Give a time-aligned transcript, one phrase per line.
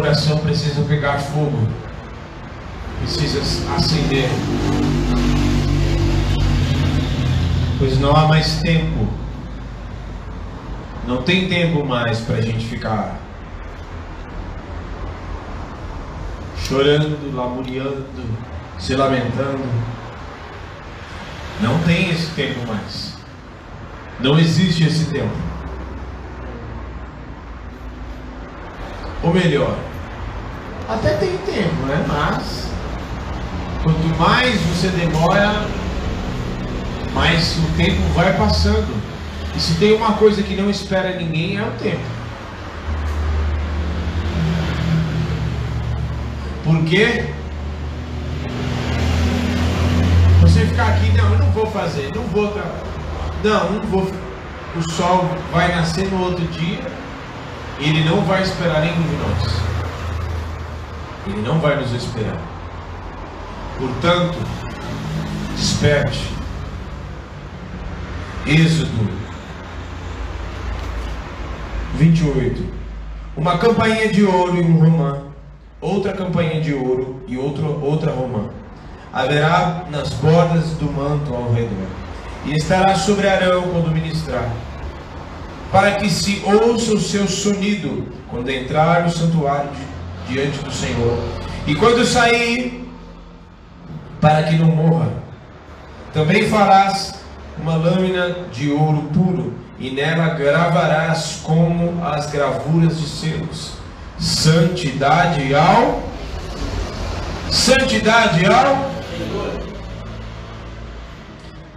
[0.00, 1.68] coração precisa pegar fogo,
[3.00, 3.38] precisa
[3.76, 4.30] acender,
[7.78, 9.06] pois não há mais tempo,
[11.06, 13.18] não tem tempo mais para a gente ficar
[16.66, 18.06] chorando, lamuriando,
[18.78, 19.68] se lamentando.
[21.60, 23.18] Não tem esse tempo mais.
[24.18, 25.36] Não existe esse tempo.
[29.22, 29.76] Ou melhor,
[30.94, 32.04] até tem tempo, né?
[32.06, 32.68] Mas
[33.82, 35.66] quanto mais você demora,
[37.14, 39.00] mais o tempo vai passando.
[39.54, 42.00] E se tem uma coisa que não espera ninguém é o tempo.
[46.64, 47.24] Por quê?
[50.40, 52.84] Você ficar aqui, não, eu não vou fazer, não vou trabalhar.
[53.42, 54.10] Não, não vou.
[54.76, 56.78] O sol vai nascer no outro dia
[57.80, 59.69] ele não vai esperar nenhum de nós.
[61.26, 62.40] Ele não vai nos esperar.
[63.78, 64.38] Portanto,
[65.56, 66.30] desperte.
[68.46, 69.10] Êxodo
[71.94, 72.80] 28.
[73.36, 75.22] Uma campainha de ouro e um romã,
[75.80, 78.48] outra campainha de ouro e outra, outra romã.
[79.12, 81.88] Haverá nas bordas do manto ao redor,
[82.44, 84.48] e estará sobre Arão quando ministrar
[85.70, 89.70] para que se ouça o seu sonido quando entrar no santuário
[90.30, 91.18] diante do Senhor,
[91.66, 92.88] e quando sair,
[94.20, 95.12] para que não morra.
[96.12, 97.14] Também farás
[97.58, 103.72] uma lâmina de ouro puro, e nela gravarás como as gravuras de selos.
[104.18, 106.10] Santidade ao
[107.50, 108.90] Santidade ao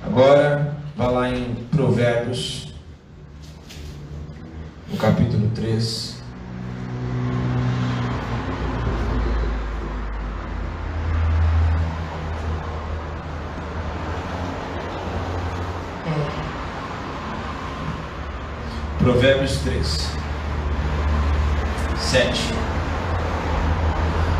[0.05, 2.73] Agora, vá lá em Provérbios
[4.91, 6.12] no capítulo 3.
[19.03, 20.11] Provérbios 3,
[21.97, 22.41] 7.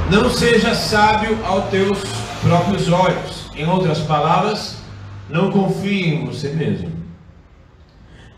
[0.09, 1.99] Não seja sábio aos teus
[2.41, 3.51] próprios olhos.
[3.57, 4.77] Em outras palavras,
[5.29, 6.93] não confie em você mesmo.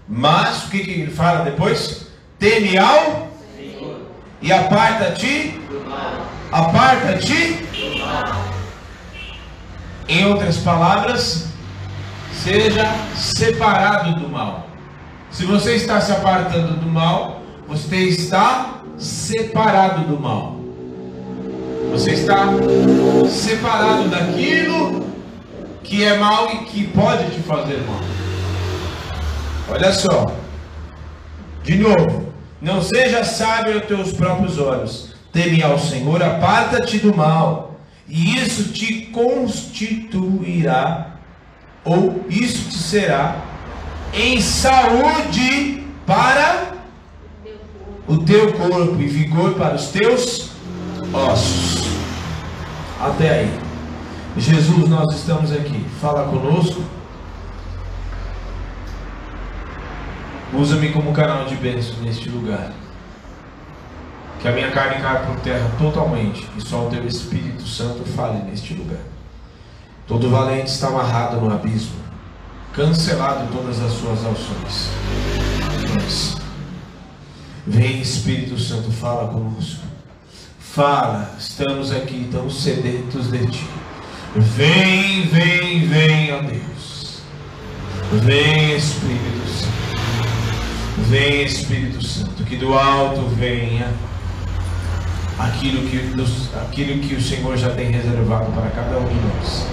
[0.07, 2.07] Mas o que, ele fala depois?
[2.39, 3.97] Teme ao Senhor.
[4.41, 5.61] E aparta-te
[6.51, 7.67] Aparta-te
[10.09, 11.49] Em outras palavras,
[12.33, 14.74] seja separado do mal.
[15.35, 20.55] Se você está se apartando do mal, você está separado do mal.
[21.91, 22.47] Você está
[23.27, 25.05] separado daquilo
[25.83, 27.99] que é mal e que pode te fazer mal.
[29.67, 30.25] Olha só.
[31.63, 32.31] De novo,
[32.61, 35.13] não seja sábio aos teus próprios olhos.
[35.33, 41.17] Teme ao Senhor, aparta-te do mal, e isso te constituirá,
[41.83, 43.54] ou isso te será,
[44.15, 46.73] em saúde para
[48.07, 50.51] o teu corpo e vigor para os teus
[51.13, 51.85] ossos.
[52.99, 53.59] Até aí.
[54.37, 55.85] Jesus, nós estamos aqui.
[55.99, 56.81] Fala conosco.
[60.53, 62.71] Usa-me como canal de bênção neste lugar.
[64.39, 68.43] Que a minha carne caia por terra totalmente e só o teu Espírito Santo fale
[68.43, 69.01] neste lugar.
[70.07, 71.95] Todo valente está amarrado no abismo,
[72.75, 74.89] cancelado todas as suas ações.
[75.93, 76.35] Mas,
[77.65, 79.85] vem Espírito Santo, fala conosco.
[80.59, 83.65] Fala, estamos aqui tão sedentos de ti.
[84.35, 87.21] Vem, vem, vem, ó Deus.
[88.11, 91.05] Vem, Espírito Santo.
[91.07, 93.93] Vem Espírito Santo, que do alto venha
[95.39, 95.97] aquilo que,
[96.59, 99.65] aquilo que o Senhor já tem reservado para cada um de nós.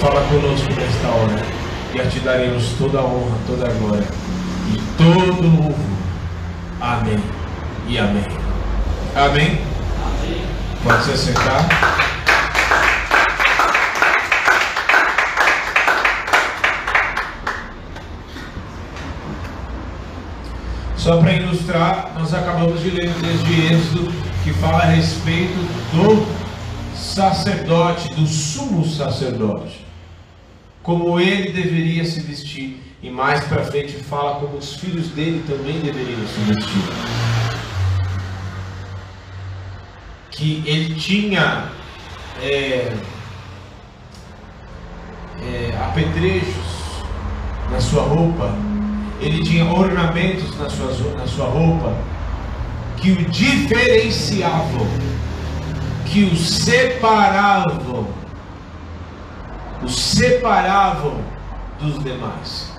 [0.00, 1.57] Fala conosco nesta hora
[1.94, 4.06] e a te daremos toda a honra, toda a glória
[4.72, 5.74] e todo o louvor.
[6.80, 7.18] Amém
[7.86, 8.24] e amém.
[9.14, 9.60] Amém?
[10.04, 10.46] Amém.
[10.82, 11.66] Pode se sentar.
[20.96, 24.12] Só para ilustrar, nós acabamos de ler o texto de Êxodo
[24.44, 25.56] que fala a respeito
[25.92, 26.26] do
[26.94, 29.86] sacerdote, do sumo sacerdote,
[30.88, 35.78] como ele deveria se vestir, e mais para frente fala como os filhos dele também
[35.80, 36.82] deveriam se vestir.
[40.30, 41.64] Que ele tinha
[42.40, 42.90] é,
[45.42, 47.04] é, apetrechos
[47.70, 48.56] na sua roupa.
[49.20, 51.94] Ele tinha ornamentos na sua, na sua roupa,
[52.96, 54.86] que o diferenciavam,
[56.06, 58.08] que o separavam,
[59.88, 61.16] o separavam
[61.80, 62.70] dos demais.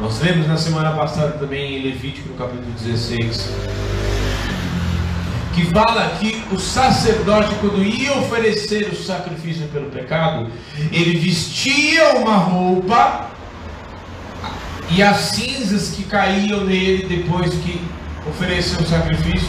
[0.00, 3.48] Nós lemos na semana passada também em Levítico, no capítulo 16,
[5.54, 10.50] que fala que o sacerdote, quando ia oferecer o sacrifício pelo pecado,
[10.90, 13.30] ele vestia uma roupa
[14.90, 17.80] e as cinzas que caíam nele depois que
[18.28, 19.48] ofereceu o sacrifício,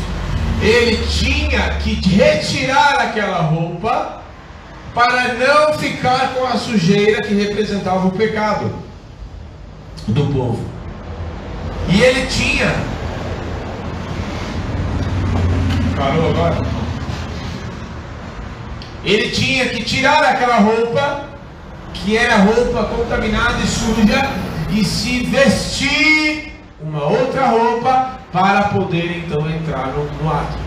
[0.61, 4.22] ele tinha que retirar aquela roupa
[4.93, 8.71] para não ficar com a sujeira que representava o pecado
[10.07, 10.63] do povo.
[11.89, 12.73] E ele tinha.
[15.95, 16.57] Parou agora?
[19.03, 21.25] Ele tinha que tirar aquela roupa,
[21.93, 24.29] que era roupa contaminada e suja,
[24.69, 30.57] e se vestir uma outra roupa para poder então entrar no, no ato.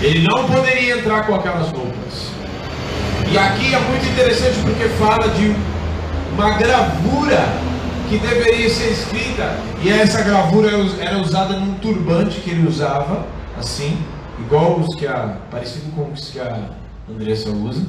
[0.00, 2.37] Ele não poderia entrar com aquelas roupas.
[3.30, 5.54] E aqui é muito interessante porque fala de
[6.32, 7.38] uma gravura
[8.08, 13.26] que deveria ser escrita, e essa gravura era usada num turbante que ele usava,
[13.58, 13.98] assim,
[14.40, 15.36] igual os que a.
[15.50, 16.70] parecido com os que a
[17.08, 17.86] Andressa usa.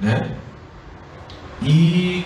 [0.00, 0.30] Né?
[1.62, 2.24] E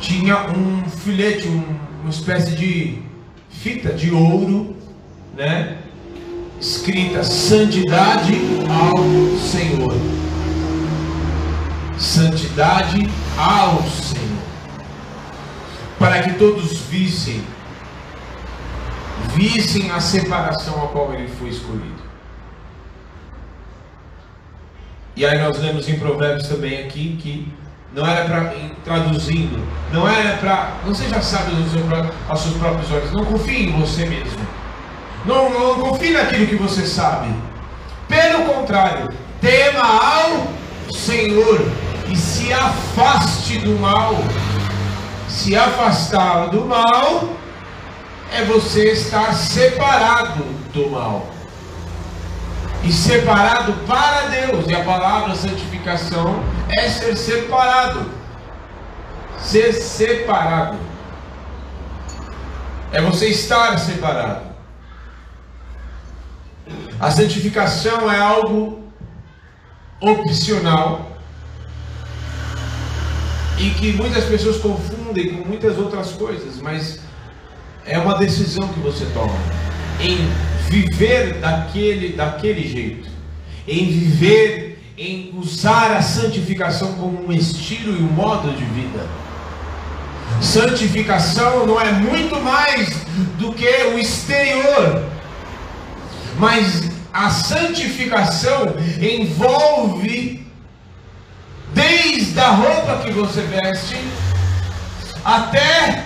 [0.00, 1.64] tinha um filete, um,
[2.02, 3.00] uma espécie de
[3.48, 4.76] fita de ouro,
[5.36, 5.78] né?
[6.60, 8.34] Escrita santidade
[8.70, 9.94] ao Senhor.
[11.98, 14.42] Santidade ao Senhor.
[15.98, 17.42] Para que todos vissem,
[19.34, 22.06] vissem a separação a qual ele foi escolhido.
[25.14, 27.52] E aí nós lemos em Provérbios também aqui que
[27.94, 28.54] não era para
[28.84, 30.76] traduzindo, não era para.
[30.84, 31.52] Você já sabe
[32.28, 34.45] aos seus próprios olhos, não confie em você mesmo.
[35.26, 37.34] Não, não confie naquilo que você sabe.
[38.08, 40.46] Pelo contrário, tema ao
[40.94, 41.60] Senhor
[42.08, 44.14] e se afaste do mal.
[45.28, 47.28] Se afastar do mal
[48.32, 51.26] é você estar separado do mal
[52.84, 54.66] e separado para Deus.
[54.68, 58.10] E a palavra santificação é ser separado.
[59.38, 60.78] Ser separado.
[62.92, 64.55] É você estar separado.
[66.98, 68.80] A santificação é algo
[70.00, 71.18] opcional
[73.58, 77.00] e que muitas pessoas confundem com muitas outras coisas, mas
[77.84, 79.34] é uma decisão que você toma
[80.00, 80.16] em
[80.68, 83.08] viver daquele, daquele jeito,
[83.68, 89.06] em viver, em usar a santificação como um estilo e um modo de vida.
[90.40, 92.88] Santificação não é muito mais
[93.38, 95.02] do que o exterior,
[96.38, 100.46] mas a santificação envolve
[101.72, 103.96] desde a roupa que você veste
[105.24, 106.04] até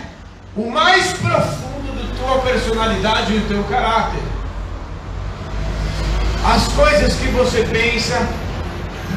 [0.57, 4.23] o mais profundo da tua personalidade e do teu caráter.
[6.45, 8.29] As coisas que você pensa,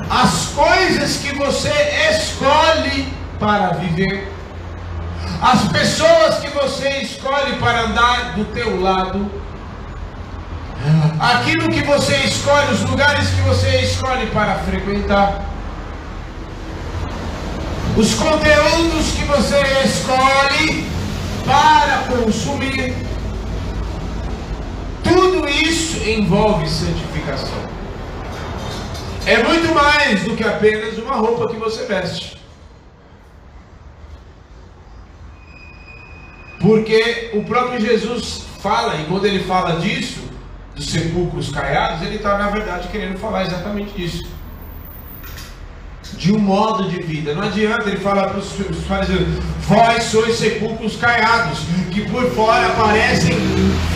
[0.10, 1.72] as coisas que você
[2.12, 3.08] escolhe
[3.39, 4.32] para viver,
[5.41, 9.43] as pessoas que você escolhe para andar do teu lado,
[11.24, 15.46] aquilo que você escolhe, os lugares que você escolhe para frequentar,
[17.96, 20.86] os conteúdos que você escolhe
[21.46, 22.94] para consumir,
[25.01, 27.72] tudo isso envolve santificação.
[29.25, 32.38] É muito mais do que apenas uma roupa que você veste.
[36.60, 40.33] Porque o próprio Jesus fala, e quando ele fala disso,
[40.75, 44.24] dos sepulcros caiados, ele está, na verdade, querendo falar exatamente disso
[46.18, 47.34] de um modo de vida.
[47.34, 48.53] Não adianta ele falar para os
[48.88, 49.27] fariseus:
[49.68, 51.60] Vós sois sepulcros caiados,
[51.92, 53.36] que por fora parecem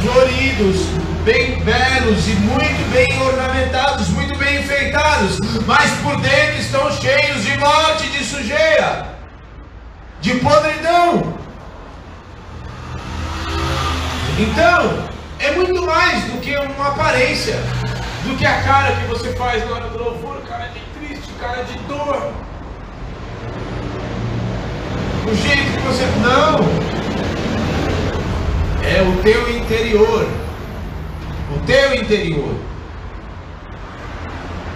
[0.01, 0.87] floridos,
[1.23, 7.57] bem belos e muito bem ornamentados, muito bem enfeitados, mas por dentro estão cheios de
[7.57, 9.17] morte, de sujeira,
[10.21, 11.37] de podridão.
[14.39, 17.55] Então, é muito mais do que uma aparência,
[18.23, 20.87] do que a cara que você faz na hora do louvor, cara de
[21.39, 22.33] cara de dor.
[25.25, 26.05] O jeito que você.
[26.21, 26.59] Não!
[28.83, 30.27] É o teu interior.
[31.55, 32.55] O teu interior.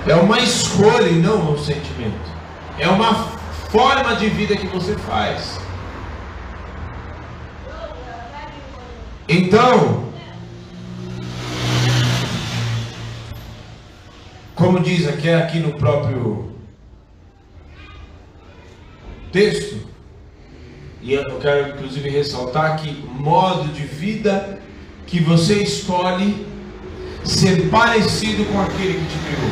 [0.08, 2.32] É uma escolha e não um sentimento.
[2.78, 3.14] É uma
[3.70, 5.60] forma de vida que você faz.
[9.28, 10.11] Então,
[14.62, 16.52] como diz aqui, aqui no próprio
[19.32, 19.88] texto,
[21.02, 24.60] e eu quero inclusive ressaltar que modo de vida
[25.08, 26.46] que você escolhe
[27.26, 29.52] ser parecido com aquele que te criou.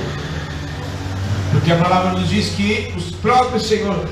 [1.52, 4.08] Porque a palavra nos diz que os próprios Senhor,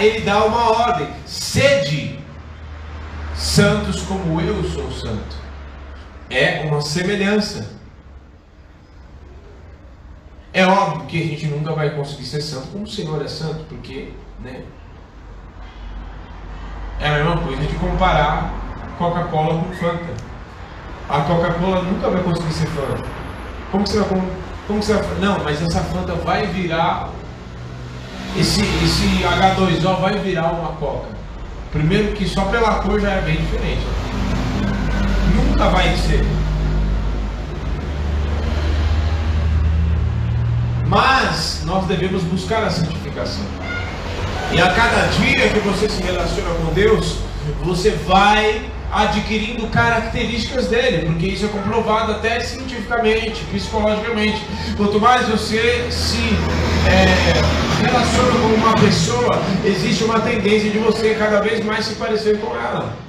[0.00, 2.18] ele dá uma ordem: sede
[3.36, 5.36] santos como eu sou santo.
[6.30, 7.73] É uma semelhança.
[10.54, 13.64] É óbvio que a gente nunca vai conseguir ser santo como o Senhor é santo,
[13.68, 14.62] porque, né?
[17.00, 18.54] É a mesma coisa de comparar
[18.96, 20.14] Coca-Cola com Fanta.
[21.08, 23.02] A Coca-Cola nunca vai conseguir ser Fanta.
[23.72, 24.22] Como você vai
[24.68, 27.10] como você vai Não, mas essa Fanta vai virar
[28.36, 31.08] esse esse H2O vai virar uma Coca.
[31.72, 33.82] Primeiro que só pela cor já é bem diferente.
[35.34, 36.24] Nunca vai ser.
[40.86, 43.44] Mas nós devemos buscar a santificação.
[44.52, 47.18] E a cada dia que você se relaciona com Deus,
[47.62, 48.62] você vai
[48.92, 54.40] adquirindo características dele, porque isso é comprovado até cientificamente, psicologicamente.
[54.76, 56.36] Quanto mais você se
[56.86, 62.38] é, relaciona com uma pessoa, existe uma tendência de você cada vez mais se parecer
[62.38, 63.03] com ela.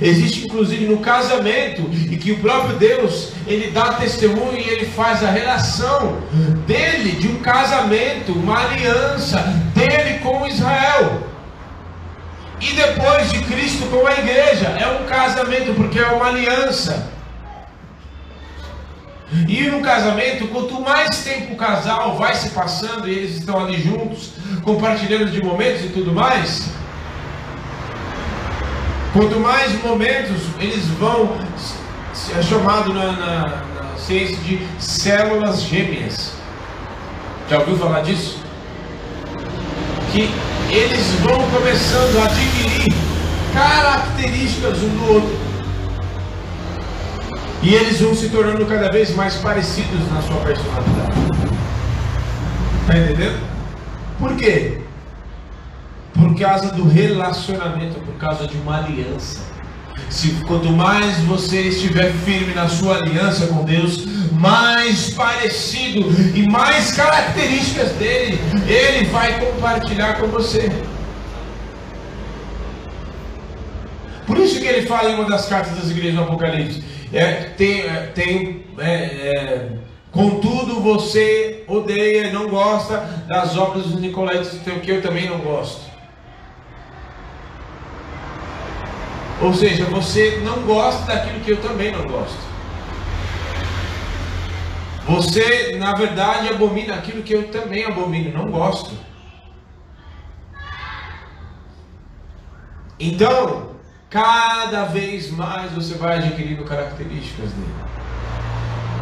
[0.00, 5.22] Existe inclusive no casamento e que o próprio Deus ele dá testemunho e ele faz
[5.24, 6.18] a relação
[6.66, 9.38] dele de um casamento, uma aliança
[9.74, 11.22] dele com Israel.
[12.60, 17.10] E depois de Cristo com a igreja, é um casamento porque é uma aliança.
[19.48, 23.80] E no casamento, quanto mais tempo o casal vai se passando e eles estão ali
[23.80, 24.32] juntos,
[24.62, 26.68] compartilhando de momentos e tudo mais,
[29.12, 31.36] Quanto mais momentos eles vão,
[32.38, 36.34] é chamado na, na, na ciência de células gêmeas.
[37.48, 38.38] Já ouviu falar disso?
[40.12, 40.30] Que
[40.70, 42.94] eles vão começando a adquirir
[43.52, 45.38] características um do outro.
[47.62, 51.18] E eles vão se tornando cada vez mais parecidos na sua personalidade.
[52.82, 53.40] Está entendendo?
[54.20, 54.80] Por quê?
[56.20, 59.40] Por causa do relacionamento, por causa de uma aliança.
[60.10, 66.92] Se quanto mais você estiver firme na sua aliança com Deus, mais parecido e mais
[66.92, 70.70] características dele, ele vai compartilhar com você.
[74.26, 76.84] Por isso que ele fala em uma das cartas das igrejas do Apocalipse.
[77.12, 79.68] É, tem, é, tem é, é,
[80.12, 85.89] contudo você odeia e não gosta das obras dos Nicolaitas, que eu também não gosto.
[89.40, 92.50] Ou seja, você não gosta daquilo que eu também não gosto.
[95.08, 98.90] Você, na verdade, abomina aquilo que eu também abomino, não gosto.
[102.98, 103.70] Então,
[104.10, 107.74] cada vez mais você vai adquirindo características dele.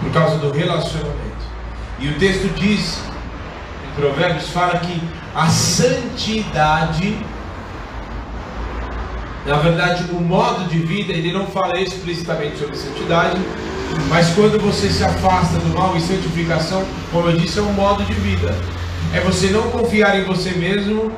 [0.01, 1.19] Por causa do relacionamento.
[1.99, 3.03] E o texto diz,
[3.85, 5.03] em Provérbios, fala que
[5.35, 7.19] a santidade
[9.49, 13.41] na verdade, o modo de vida, ele não fala explicitamente sobre santidade,
[14.11, 18.05] mas quando você se afasta do mal e santificação, como eu disse, é um modo
[18.05, 18.55] de vida.
[19.15, 21.11] É você não confiar em você mesmo,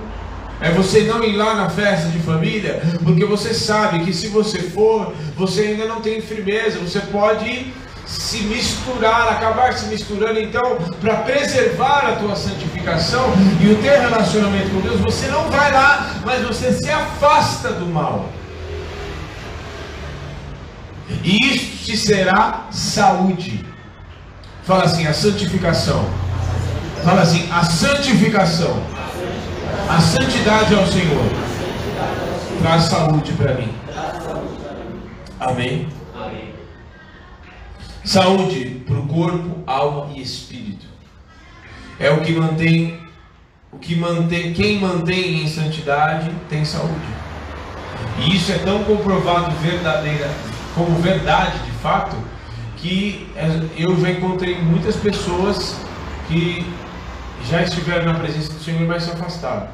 [0.61, 4.61] é você não ir lá na festa de família, porque você sabe que se você
[4.61, 7.73] for, você ainda não tem firmeza, você pode
[8.07, 10.39] se misturar, acabar se misturando.
[10.39, 12.70] Então, para preservar a tua santificação
[13.61, 17.87] e o teu relacionamento com Deus, você não vai lá, mas você se afasta do
[17.87, 18.29] mal.
[21.23, 23.65] E isso te será saúde.
[24.65, 26.05] Fala assim, a santificação.
[27.05, 28.83] Fala assim, a santificação.
[29.89, 31.25] A santidade ao Senhor.
[32.63, 33.75] Traz saúde para mim.
[35.39, 35.89] Amém.
[38.05, 40.70] Saúde para o corpo, alma e espírito.
[42.01, 42.99] É o que mantém,
[43.71, 46.95] o que mantém, quem mantém em santidade tem saúde.
[48.19, 50.29] E isso é tão comprovado verdadeira,
[50.75, 52.17] como verdade de fato,
[52.79, 55.77] que é, eu já encontrei muitas pessoas
[56.27, 56.67] que
[57.49, 59.69] já estiveram na presença do Senhor, mas se afastaram.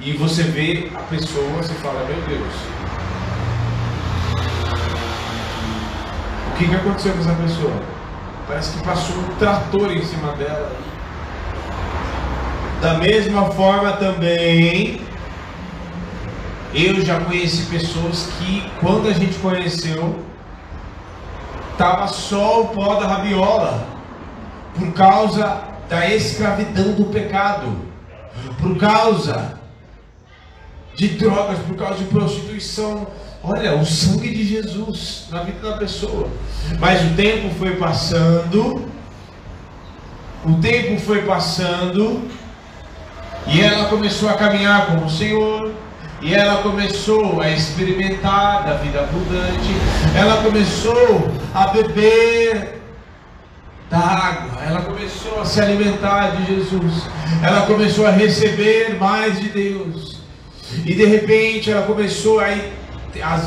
[0.00, 2.52] E você vê a pessoa, você fala, meu Deus,
[6.52, 7.72] O que, que aconteceu com essa pessoa?
[8.46, 10.70] Parece que passou um trator em cima dela.
[12.82, 15.00] Da mesma forma também,
[16.74, 20.18] eu já conheci pessoas que, quando a gente conheceu,
[21.78, 23.86] tava só o pó da rabiola,
[24.74, 27.72] por causa da escravidão do pecado,
[28.60, 29.56] por causa
[30.96, 33.06] de drogas, por causa de prostituição.
[33.44, 36.28] Olha, o sangue de Jesus na vida da pessoa.
[36.80, 38.88] Mas o tempo foi passando,
[40.44, 42.41] o tempo foi passando,
[43.46, 45.72] e ela começou a caminhar com o Senhor,
[46.20, 49.74] e ela começou a experimentar da vida abundante,
[50.16, 52.80] ela começou a beber
[53.90, 57.08] da água, ela começou a se alimentar de Jesus,
[57.42, 60.18] ela começou a receber mais de Deus,
[60.86, 62.46] e de repente ela começou a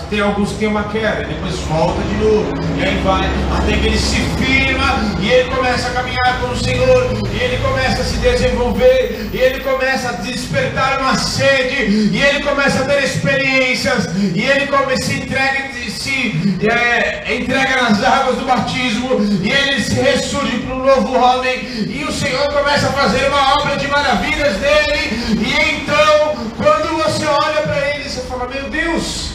[0.09, 3.87] tem alguns que tem uma queda, depois volta de novo, e aí vai, até que
[3.87, 8.05] ele se firma e ele começa a caminhar com o Senhor, e ele começa a
[8.05, 14.07] se desenvolver, e ele começa a despertar uma sede, e ele começa a ter experiências,
[14.35, 19.95] e ele come, se entrega, se é, entrega nas águas do batismo, e ele se
[19.95, 21.57] ressurge para um novo homem,
[21.89, 27.25] e o Senhor começa a fazer uma obra de maravilhas dele, e então, quando você
[27.25, 29.34] olha para ele, você fala: Meu Deus.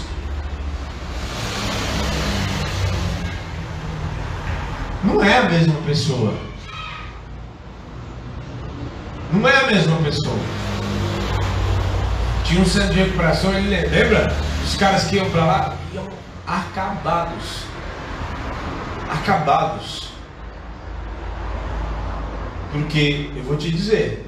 [5.02, 6.34] Não é a mesma pessoa.
[9.32, 10.38] Não é a mesma pessoa.
[12.44, 14.28] Tinha um centro de recuperação, ele lembra?
[14.62, 16.06] Os caras que iam para lá iam
[16.46, 17.64] acabados.
[19.10, 20.10] Acabados.
[22.72, 24.26] Porque eu vou te dizer.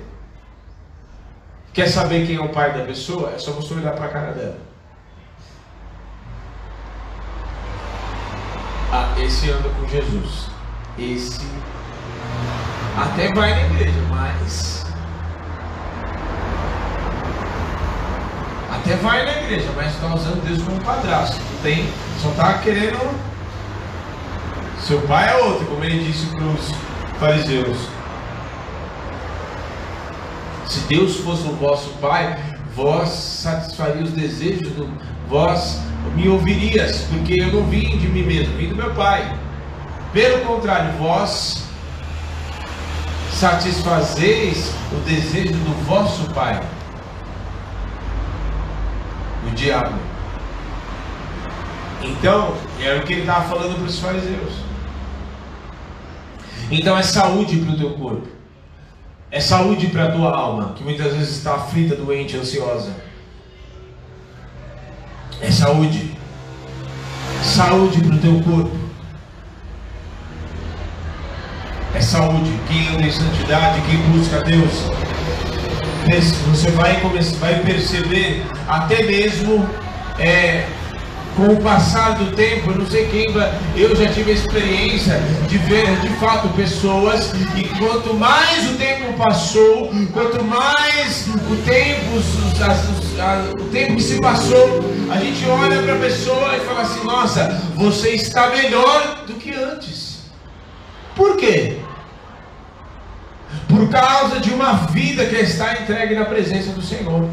[1.75, 3.33] Quer saber quem é o pai da pessoa?
[3.35, 4.59] É só você olhar para a cara dela.
[8.90, 10.52] Ah, esse anda com Jesus
[10.98, 11.40] esse
[12.96, 14.85] até vai na igreja, mas
[18.70, 21.40] até vai na igreja, mas está usando Deus como padrasto.
[21.62, 21.88] Tem,
[22.20, 22.98] só está querendo.
[24.81, 26.74] Seu pai é outro, como ele disse para os
[27.18, 27.78] fariseus.
[30.66, 32.37] Se Deus fosse o vosso pai,
[32.74, 34.88] vós satisfaria os desejos do
[35.28, 35.81] vós
[36.14, 39.33] me ouvirias, porque eu não vim de mim mesmo, vim do meu pai.
[40.12, 41.64] Pelo contrário, vós
[43.31, 46.62] satisfazeis o desejo do vosso pai,
[49.46, 49.98] o diabo.
[52.03, 54.53] Então, era o que ele estava falando para os fariseus.
[56.70, 58.29] Então é saúde para o teu corpo.
[59.31, 62.94] É saúde para a tua alma, que muitas vezes está aflita, doente, ansiosa.
[65.40, 66.16] É saúde.
[67.42, 68.82] Saúde para o teu corpo.
[71.94, 72.52] É saúde.
[72.68, 74.90] Quem anda em santidade, quem busca Deus,
[76.48, 77.00] você vai,
[77.38, 79.68] vai perceber até mesmo
[80.18, 80.66] é,
[81.37, 83.26] com o passar do tempo, eu não sei quem,
[83.76, 89.12] eu já tive a experiência de ver de fato pessoas e quanto mais o tempo
[89.14, 92.18] passou, quanto mais o tempo,
[92.62, 97.05] as, o tempo que se passou, a gente olha para a pessoa e fala assim:
[97.05, 100.22] nossa, você está melhor do que antes.
[101.14, 101.78] Por quê?
[103.69, 107.29] Por causa de uma vida que está entregue na presença do Senhor.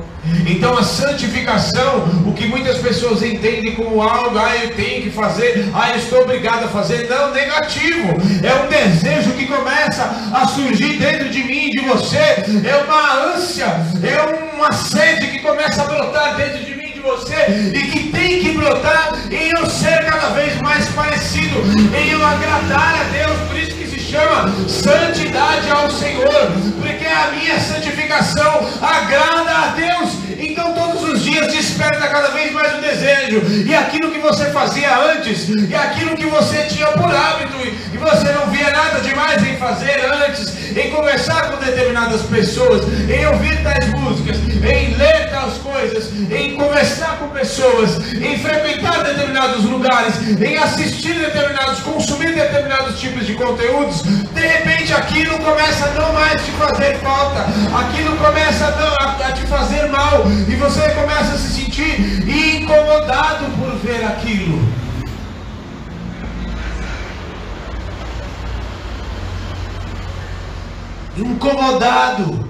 [0.48, 5.70] Então a santificação, o que muitas pessoas entendem como algo, ah, eu tenho que fazer,
[5.74, 8.10] ah, eu estou obrigado a fazer, não, negativo.
[8.44, 10.04] É um desejo que começa
[10.34, 15.82] a surgir dentro de mim de você, é uma ânsia, é uma sede que começa
[15.82, 20.06] a brotar dentro de mim de você e que tem que brotar em eu ser
[20.06, 21.60] cada vez mais parecido,
[21.98, 23.40] em eu agradar a Deus.
[23.48, 30.14] Por isso que se chama santidade ao Senhor, porque a minha santificação agrada a Deus.
[30.40, 30.89] Então todos os
[31.48, 36.16] dias desperta cada vez mais o desejo, e aquilo que você fazia antes, e aquilo
[36.16, 37.58] que você tinha por hábito,
[37.94, 43.26] e você não via nada demais em fazer antes, em conversar com determinadas pessoas, em
[43.28, 50.16] ouvir tais músicas, em ler tais coisas, em conversar com pessoas, em frequentar determinados lugares,
[50.40, 56.44] em assistir determinados, consumir determinados tipos de conteúdos, de repente aquilo começa a não mais
[56.44, 57.46] te fazer falta,
[57.80, 64.04] aquilo começa a, te fazer mal, e você começa a se sentir incomodado por ver
[64.06, 64.80] aquilo.
[71.22, 72.48] incomodado.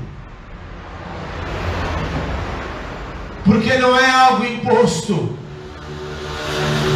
[3.44, 5.38] Porque não é algo imposto.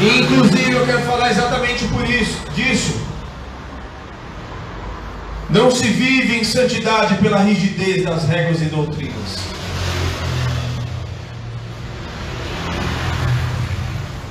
[0.01, 3.01] E, inclusive eu quero falar exatamente por isso, disso.
[5.49, 9.52] Não se vive em santidade pela rigidez das regras e doutrinas.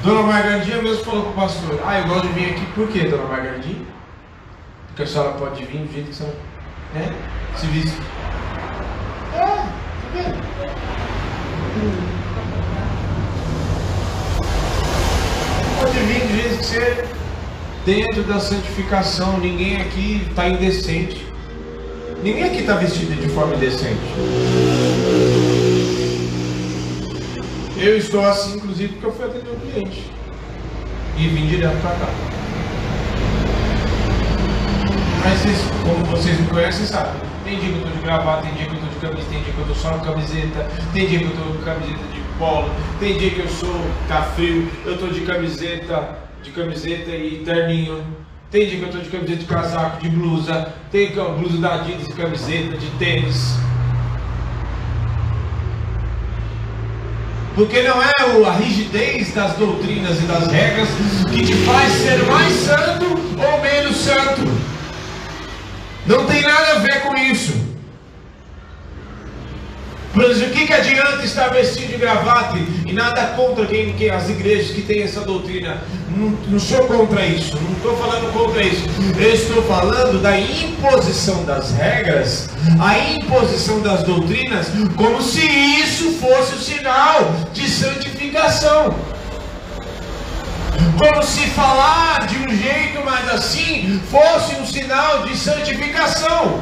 [0.03, 3.05] Dona Margardinha mesmo falou com o pastor: Ah, eu gosto de vir aqui, por quê,
[3.05, 3.87] Dona Margardinha?
[4.88, 6.37] Porque a senhora pode vir do jeito que senhora
[6.93, 7.15] né?
[7.57, 7.97] Se viste.
[9.35, 9.67] É, tá
[10.12, 10.53] vendo?
[15.81, 17.09] Pode vir de vez que você
[17.87, 21.27] dentro da santificação, ninguém aqui está indecente.
[22.23, 24.01] Ninguém aqui está vestido de forma indecente.
[27.83, 30.09] Eu estou assim, inclusive, porque eu fui atender um cliente.
[31.18, 32.07] E vim direto para cá.
[35.25, 37.21] Mas vocês, como vocês me conhecem, sabem.
[37.42, 39.42] Tem dia que eu estou de gravata, tem dia que eu estou de camisa, tem
[39.42, 42.21] dia que eu estou só com camiseta, tem dia que eu estou com camiseta de
[42.38, 47.42] polo, tem dia que eu sou, tá frio, eu estou de camiseta, de camiseta e
[47.45, 48.05] terninho.
[48.53, 52.07] Tem dia que eu estou de camiseta de casaco, de blusa, tem blusa da Adidas
[52.07, 53.57] e camiseta, de tênis.
[57.55, 58.11] Porque não é
[58.49, 60.88] a rigidez das doutrinas e das regras
[61.31, 64.41] que te faz ser mais santo ou menos santo.
[66.07, 67.73] Não tem nada a ver com isso.
[70.15, 74.29] Mas o que, que adianta estar vestido de gravata e nada contra quem, quem, as
[74.29, 75.83] igrejas que têm essa doutrina?
[76.16, 78.85] Não, não sou contra isso, não estou falando contra isso.
[79.18, 82.48] Eu estou falando da imposição das regras,
[82.81, 88.94] a imposição das doutrinas, como se isso fosse o sinal de santificação.
[90.98, 96.61] Como se falar de um jeito mais assim fosse um sinal de santificação.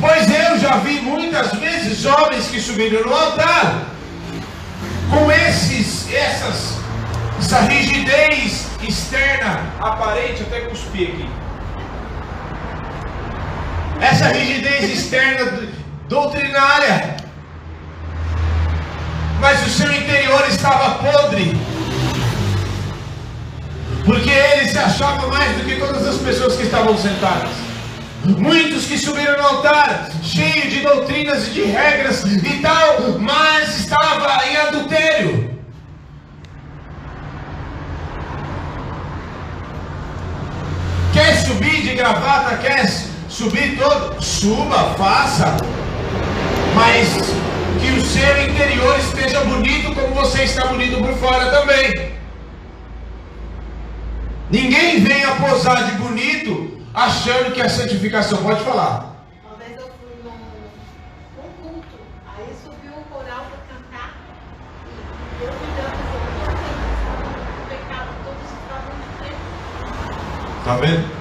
[0.00, 3.88] Pois eu já vi muitas vezes homens que subiram no altar
[5.10, 6.77] com esses, essas,
[7.38, 11.28] essa rigidez externa aparente, até cuspi aqui.
[14.00, 15.68] Essa rigidez externa
[16.08, 17.16] doutrinária.
[19.40, 21.56] Mas o seu interior estava podre.
[24.04, 27.50] Porque ele se achava mais do que todas as pessoas que estavam sentadas.
[28.24, 34.46] Muitos que subiram no altar, cheio de doutrinas e de regras e tal, mas estava
[34.46, 35.58] em adultério.
[41.12, 42.56] Quer subir de gravata?
[42.58, 42.86] Quer
[43.28, 44.22] subir todo?
[44.22, 45.56] Suba, faça.
[46.74, 47.08] Mas
[47.80, 52.16] que o seu interior esteja bonito como você está bonito por fora também.
[54.48, 58.42] Ninguém vem a posar de bonito achando que a santificação.
[58.44, 59.26] Pode falar.
[59.44, 60.30] Uma vez eu fui num,
[61.36, 64.14] num culto, aí subiu o coral para cantar,
[64.86, 67.28] e eu olhando e todos estavam
[67.68, 70.64] pecado, todos estavam de preto.
[70.64, 71.18] Tá vendo?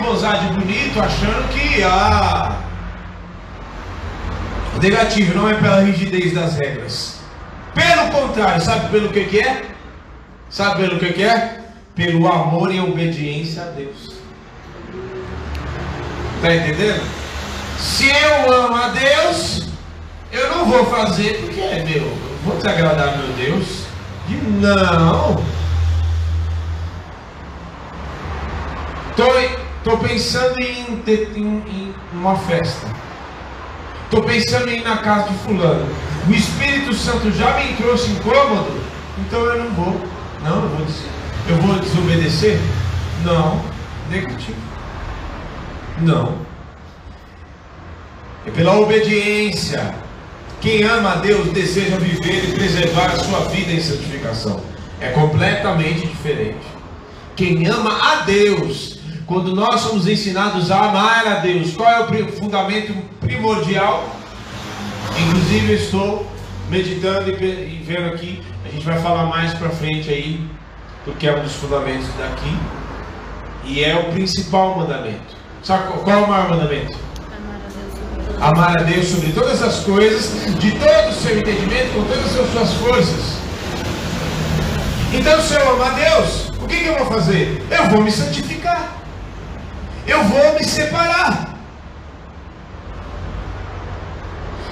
[0.00, 2.56] A posar de bonito achando que ah,
[4.74, 7.20] o negativo não é pela rigidez das regras.
[7.74, 9.66] Pelo contrário, sabe pelo que, que é?
[10.48, 11.60] Sabe pelo que, que é?
[11.94, 14.14] pelo amor e obediência a Deus.
[16.36, 17.02] Está entendendo?
[17.78, 19.68] Se eu amo a Deus,
[20.32, 22.10] eu não vou fazer porque é meu.
[22.44, 23.84] Vou desagradar meu Deus?
[24.60, 25.44] Não.
[29.80, 32.86] Estou pensando em, ter, em, em uma festa.
[34.04, 35.88] Estou pensando em ir na casa de fulano.
[36.28, 38.78] O Espírito Santo já me trouxe incômodo,
[39.18, 40.00] então eu não vou.
[40.42, 41.08] Não, eu vou dizer.
[41.48, 42.60] Eu vou desobedecer?
[43.24, 43.62] Não.
[44.10, 44.58] Negativo.
[46.00, 46.34] Não.
[48.46, 49.94] É pela obediência.
[50.60, 54.62] Quem ama a Deus deseja viver e preservar a sua vida em santificação.
[55.00, 56.66] É completamente diferente.
[57.34, 58.99] Quem ama a Deus,
[59.30, 64.04] quando nós somos ensinados a amar a Deus, qual é o fundamento primordial?
[65.16, 66.26] Inclusive, estou
[66.68, 70.44] meditando e vendo aqui, a gente vai falar mais para frente aí
[71.04, 72.58] porque é um dos fundamentos daqui
[73.64, 75.36] e é o principal mandamento.
[75.62, 76.98] Sabe qual é o maior mandamento?
[78.40, 82.50] Amar a Deus sobre todas as coisas, de todo o seu entendimento, com todas as
[82.50, 83.38] suas forças.
[85.12, 87.64] Então, se eu amo a Deus, o que, que eu vou fazer?
[87.70, 88.49] Eu vou me santificar.
[90.10, 91.54] Eu vou me separar.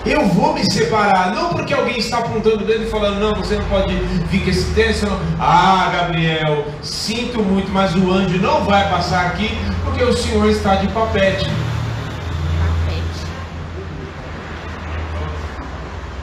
[0.04, 3.56] Eu vou me separar, não porque alguém está apontando o dedo e falando, não, você
[3.56, 5.06] não pode vir com esse texto.
[5.06, 5.20] Não.
[5.38, 10.74] Ah, Gabriel, sinto muito, mas o anjo não vai passar aqui porque o senhor está
[10.74, 11.48] de papete.
[12.58, 13.26] Papete.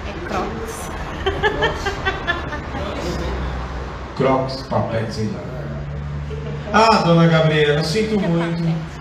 [0.10, 0.90] É crocs.
[4.18, 5.40] Crocs, papete, sei lá.
[6.74, 8.95] Ah, dona Gabriela, sinto muito.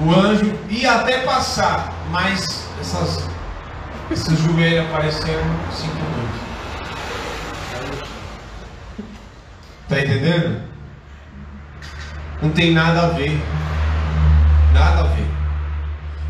[0.00, 3.24] O anjo ia até passar, mas essas
[4.10, 6.44] esse joelho aparecendo, sinto muito.
[9.82, 10.62] Está entendendo?
[12.42, 13.40] Não tem nada a ver.
[14.72, 15.26] Nada a ver.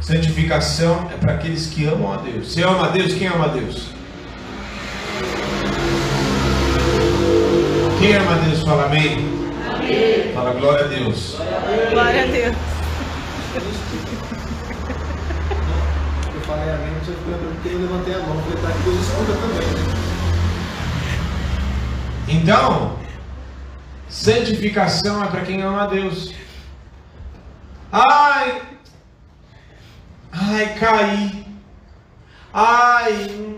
[0.01, 2.53] Santificação é para aqueles que amam a Deus.
[2.53, 3.15] Você ama a Deus?
[3.15, 3.89] Quem ama a Deus?
[7.99, 8.63] Quem ama a Deus?
[8.63, 9.27] Fala amém.
[9.75, 10.33] amém.
[10.35, 11.37] Fala glória a Deus.
[11.91, 12.74] Glória a Deus.
[13.57, 13.61] Eu
[16.41, 18.43] falei amém, você ficou porque eu levantei a mão.
[18.43, 19.95] Falei, tá que Deus escuta também.
[22.27, 22.99] Então,
[24.09, 26.35] santificação é para quem ama a Deus.
[27.93, 28.63] Ai,
[30.33, 31.47] ai, caí.
[32.53, 33.57] Ai,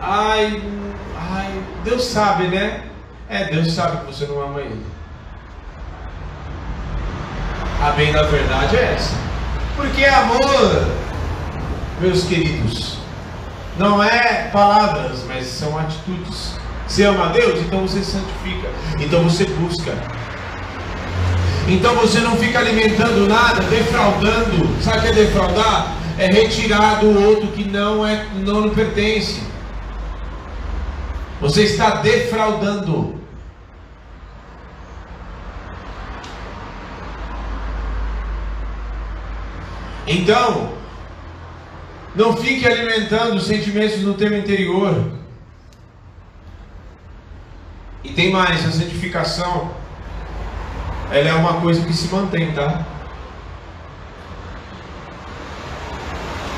[0.00, 0.62] ai,
[1.16, 2.84] ai, Deus sabe, né?
[3.28, 4.95] É, Deus sabe que você não ama Ele.
[7.82, 9.14] A bem da verdade é essa.
[9.76, 10.86] Porque amor,
[12.00, 12.98] meus queridos,
[13.78, 16.56] não é palavras, mas são atitudes.
[16.86, 19.92] Você ama a Deus, então você santifica, então você busca.
[21.68, 24.82] Então você não fica alimentando nada, defraudando.
[24.82, 25.92] Sabe o que é defraudar?
[26.16, 29.42] É retirar do outro que não é não lhe pertence.
[31.40, 33.20] Você está defraudando.
[40.06, 40.72] Então,
[42.14, 45.12] não fique alimentando sentimentos no teu interior.
[48.04, 49.70] E tem mais, a santificação,
[51.10, 52.86] ela é uma coisa que se mantém, tá?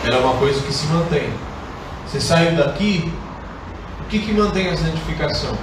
[0.05, 1.33] Ela é uma coisa que se mantém.
[2.07, 3.13] Você saiu daqui,
[4.01, 5.57] o que, que mantém a santificação?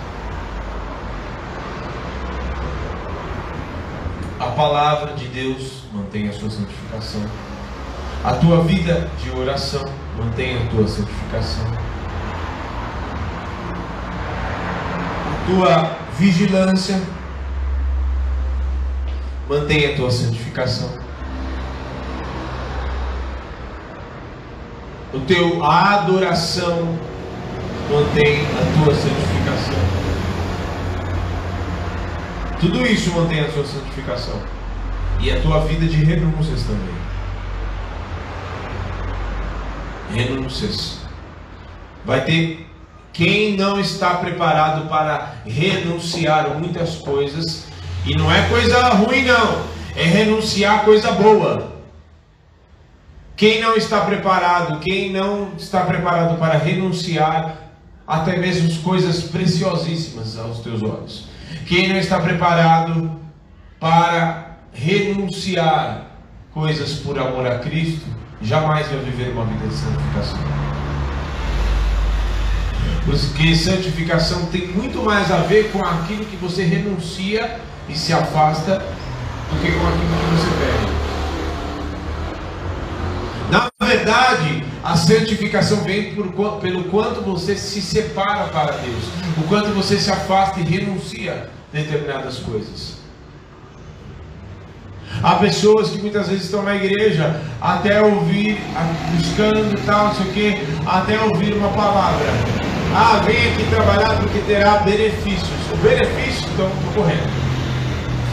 [4.40, 7.22] A palavra de Deus mantém a sua santificação.
[8.24, 9.84] A tua vida de oração
[10.18, 11.86] mantém a tua santificação.
[15.46, 17.00] tua vigilância,
[19.48, 20.90] mantenha a tua santificação.
[25.14, 26.98] O teu a adoração
[27.90, 29.76] mantém a tua santificação.
[32.60, 34.42] Tudo isso mantém a tua santificação.
[35.22, 37.05] E a tua vida de renúncias também.
[40.16, 41.00] Renúncias.
[42.06, 42.66] Vai ter
[43.12, 47.66] quem não está preparado para renunciar muitas coisas,
[48.06, 49.64] e não é coisa ruim, não,
[49.96, 51.76] é renunciar coisa boa.
[53.36, 57.58] Quem não está preparado, quem não está preparado para renunciar
[58.08, 61.28] até mesmo coisas preciosíssimas aos teus olhos.
[61.68, 63.12] Quem não está preparado
[63.80, 66.12] para renunciar
[66.54, 68.06] coisas por amor a Cristo,
[68.42, 70.40] jamais vai viver uma vida de santificação.
[73.06, 78.80] Porque santificação tem muito mais a ver com aquilo que você renuncia e se afasta
[78.80, 80.96] do que com aquilo que você perde.
[83.52, 89.04] Na verdade, a santificação vem por, pelo quanto você se separa para Deus,
[89.38, 92.95] o quanto você se afasta e renuncia determinadas coisas.
[95.24, 98.60] Há pessoas que muitas vezes estão na igreja até ouvir,
[99.16, 102.26] buscando tal, não sei o que, até ouvir uma palavra.
[102.94, 105.50] Ah, vem aqui trabalhar porque terá benefícios.
[105.74, 107.30] O benefício, então, estou correndo.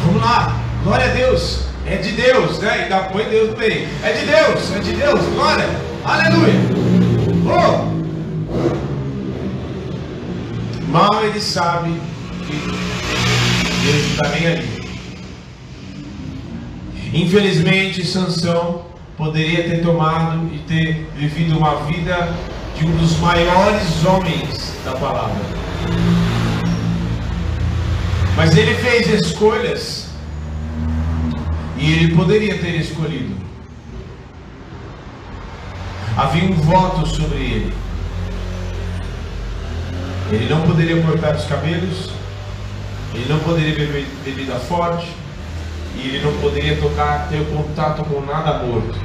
[0.05, 1.62] Vamos lá, glória a Deus.
[1.85, 2.87] É de Deus, né?
[2.87, 3.88] E dá põe Deus meio.
[4.05, 5.68] É de Deus, é de Deus, glória.
[6.05, 6.55] Aleluia.
[7.45, 7.92] Oh!
[10.88, 11.90] Mal ele sabe
[12.47, 12.55] que
[13.85, 14.82] Deus está bem ali.
[17.12, 18.87] Infelizmente, Sansão
[19.18, 22.35] poderia ter tomado e ter vivido uma vida
[22.79, 25.42] de um dos maiores homens da palavra.
[28.35, 30.09] Mas ele fez escolhas
[31.77, 33.37] e ele poderia ter escolhido.
[36.16, 37.75] Havia um voto sobre ele.
[40.31, 42.11] Ele não poderia cortar os cabelos,
[43.14, 45.09] ele não poderia beber bebida forte,
[45.96, 48.98] e ele não poderia tocar, ter contato com nada morto.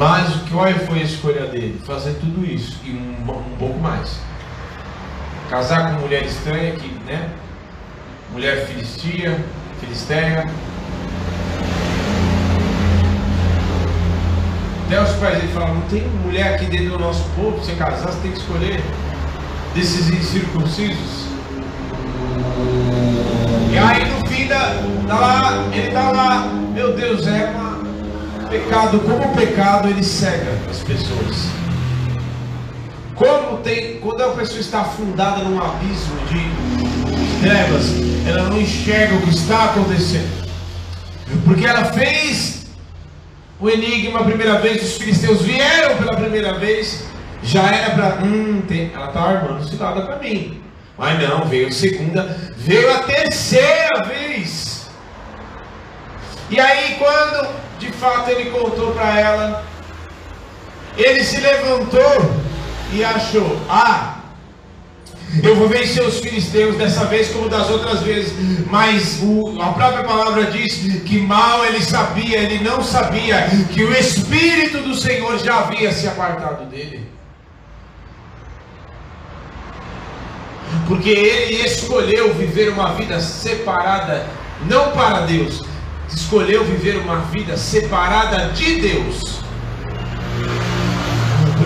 [0.00, 1.78] Mas qual foi a escolha dele?
[1.84, 4.18] Fazer tudo isso e um, um pouco mais.
[5.50, 7.28] Casar com mulher estranha, que, né?
[8.32, 9.38] Mulher filistia,
[9.78, 10.46] filisteia.
[14.90, 18.10] Até os pais dele falaram, não tem mulher aqui dentro do nosso povo, você casar,
[18.10, 18.82] você tem que escolher
[19.72, 21.26] desses incircuncisos.
[23.72, 27.78] E aí no fim da, da lá, ele tá lá, meu Deus, é uma
[28.48, 31.36] pecado, como o pecado, ele cega as pessoas.
[33.14, 37.94] Como tem, quando a pessoa está afundada num abismo de trevas,
[38.26, 40.48] ela não enxerga o que está acontecendo.
[41.44, 42.59] Porque ela fez
[43.60, 47.04] o enigma a primeira vez, os filisteus vieram pela primeira vez,
[47.42, 48.24] já era para.
[48.24, 50.62] Hum, tem, ela está armando cilada para mim.
[50.96, 54.86] Mas não, veio a segunda, veio a terceira vez.
[56.50, 59.64] E aí, quando de fato ele contou para ela,
[60.96, 62.34] ele se levantou
[62.92, 64.19] e achou: ah,
[65.42, 68.32] eu vou vencer os filisteus dessa vez como das outras vezes.
[68.70, 73.92] Mas o, a própria palavra diz que mal ele sabia, ele não sabia que o
[73.92, 77.10] Espírito do Senhor já havia se apartado dele.
[80.90, 84.26] porque ele escolheu viver uma vida separada,
[84.68, 85.62] não para Deus,
[86.08, 89.39] escolheu viver uma vida separada de Deus.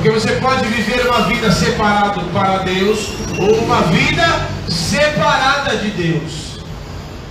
[0.04, 4.22] Porque você pode viver uma vida separada para Deus ou uma vida
[4.68, 6.60] separada de Deus,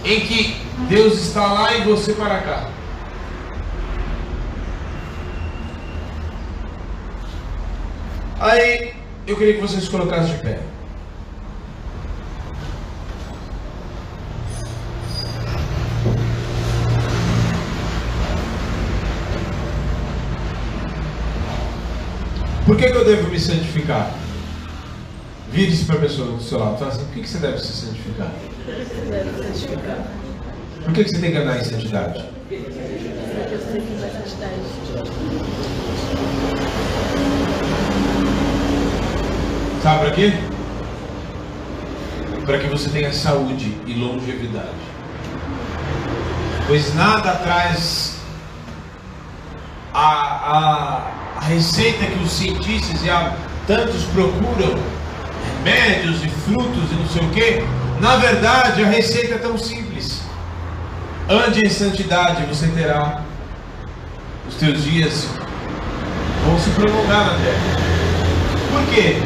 [0.04, 0.60] em que
[0.90, 2.70] Deus está lá e você para cá.
[8.40, 8.96] Aí
[9.28, 10.73] eu queria que vocês colocassem de pé.
[22.66, 24.10] Por que, que eu devo me santificar?
[25.52, 27.58] Vire-se para a pessoa do seu lado e fala assim: por que, que você deve
[27.60, 28.32] se santificar?
[30.84, 32.24] Por que, que você tem que andar em santidade?
[39.82, 40.34] Sabe para quê?
[42.46, 44.70] Para que você tenha saúde e longevidade.
[46.66, 48.16] Pois nada traz
[49.94, 53.34] a, a a receita que os cientistas e há
[53.68, 54.78] tantos procuram,
[55.64, 57.64] remédios e frutos e não sei o que,
[58.02, 60.22] na verdade a receita é tão simples.
[61.30, 63.22] Ande em santidade, você terá
[64.48, 65.28] os teus dias
[66.46, 67.84] vão se prolongar na terra.
[68.72, 69.22] Por quê?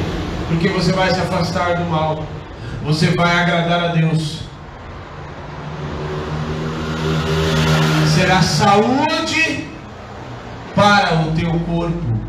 [0.47, 2.23] Porque você vai se afastar do mal,
[2.83, 4.41] você vai agradar a Deus.
[8.15, 9.46] Será saúde
[10.77, 12.19] para o teu corpo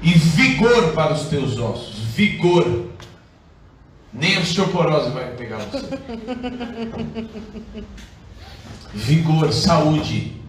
[0.00, 1.96] e vigor para os teus ossos.
[2.14, 2.86] Vigor.
[4.12, 5.98] Nem a osteoporose vai pegar você.
[8.94, 10.40] Vigor, saúde.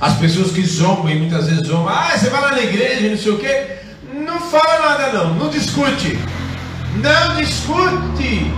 [0.00, 3.18] As pessoas que zombam e muitas vezes zombam, ah, você vai lá na igreja, não
[3.18, 3.76] sei o quê.
[4.14, 6.18] Não fala nada não, não discute.
[6.96, 8.50] Não discute.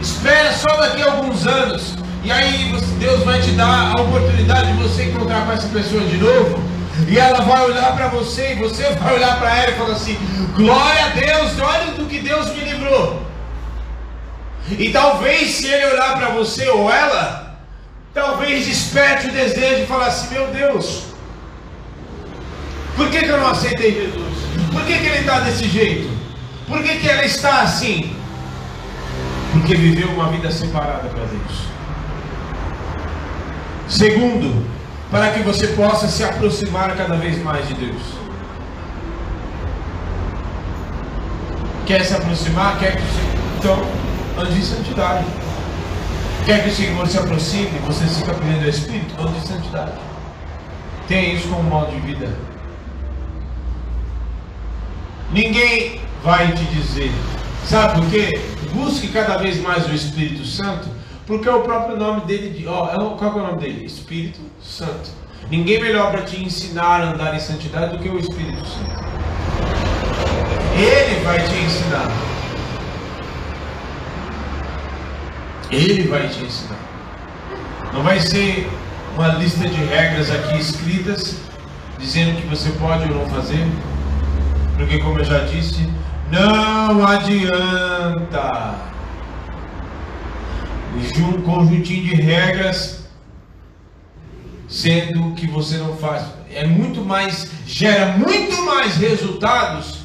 [0.00, 1.96] Espera só daqui a alguns anos.
[2.22, 6.18] E aí Deus vai te dar a oportunidade de você encontrar com essa pessoa de
[6.18, 6.62] novo.
[7.08, 10.18] E ela vai olhar para você e você vai olhar para ela e falar assim:
[10.54, 13.22] Glória a Deus, olha do que Deus me livrou.
[14.68, 17.58] E talvez se ele olhar para você ou ela,
[18.12, 21.04] talvez desperte o desejo de falar assim: Meu Deus,
[22.96, 24.38] por que, que eu não aceitei Jesus?
[24.70, 26.10] Por que, que ele está desse jeito?
[26.68, 28.14] Por que, que ela está assim?
[29.52, 31.79] Porque viveu uma vida separada para Deus.
[33.90, 34.64] Segundo,
[35.10, 38.00] para que você possa se aproximar cada vez mais de Deus.
[41.86, 42.78] Quer se aproximar?
[42.78, 43.02] Quer que
[43.58, 43.82] então
[44.38, 45.24] ande em santidade.
[46.46, 49.92] Quer que o Senhor se aproxime, você fica pedindo o Espírito, ande em santidade.
[51.08, 52.32] Tenha isso como modo de vida.
[55.34, 57.10] Quem vai te dizer.
[57.66, 58.40] Sabe por quê?
[58.72, 60.99] Busque cada vez mais o Espírito Santo
[61.30, 63.84] porque é o próprio nome dele, ó, é qual é o nome dele?
[63.84, 65.10] Espírito Santo.
[65.48, 68.90] Ninguém melhor para te ensinar a andar em santidade do que o Espírito Santo.
[70.74, 72.10] Ele vai te ensinar.
[75.70, 76.80] Ele vai te ensinar.
[77.92, 78.68] Não vai ser
[79.14, 81.36] uma lista de regras aqui escritas
[81.96, 83.68] dizendo que você pode ou não fazer.
[84.76, 85.88] Porque como eu já disse,
[86.32, 88.89] não adianta
[91.12, 93.04] de um conjuntinho de regras,
[94.68, 96.24] sendo que você não faz.
[96.52, 100.00] É muito mais, gera muito mais resultados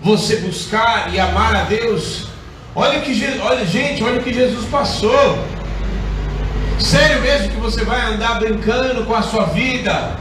[0.00, 2.28] você buscar e amar a Deus.
[2.74, 3.12] Olha que
[3.42, 5.38] olha, gente, olha o que Jesus passou.
[6.78, 10.16] Sério mesmo que você vai andar brincando com a sua vida?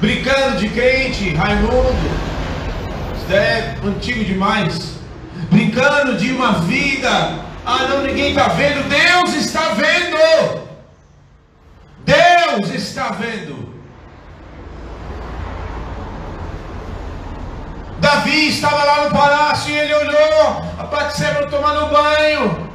[0.00, 1.94] Brincando de crente, Raimundo.
[3.16, 4.96] Isso é antigo demais.
[5.50, 8.88] Brincando de uma vida ah, não, ninguém está vendo.
[8.88, 10.64] Deus está vendo.
[12.04, 13.74] Deus está vendo.
[17.98, 22.70] Davi estava lá no palácio e ele olhou a Batseba tomando banho.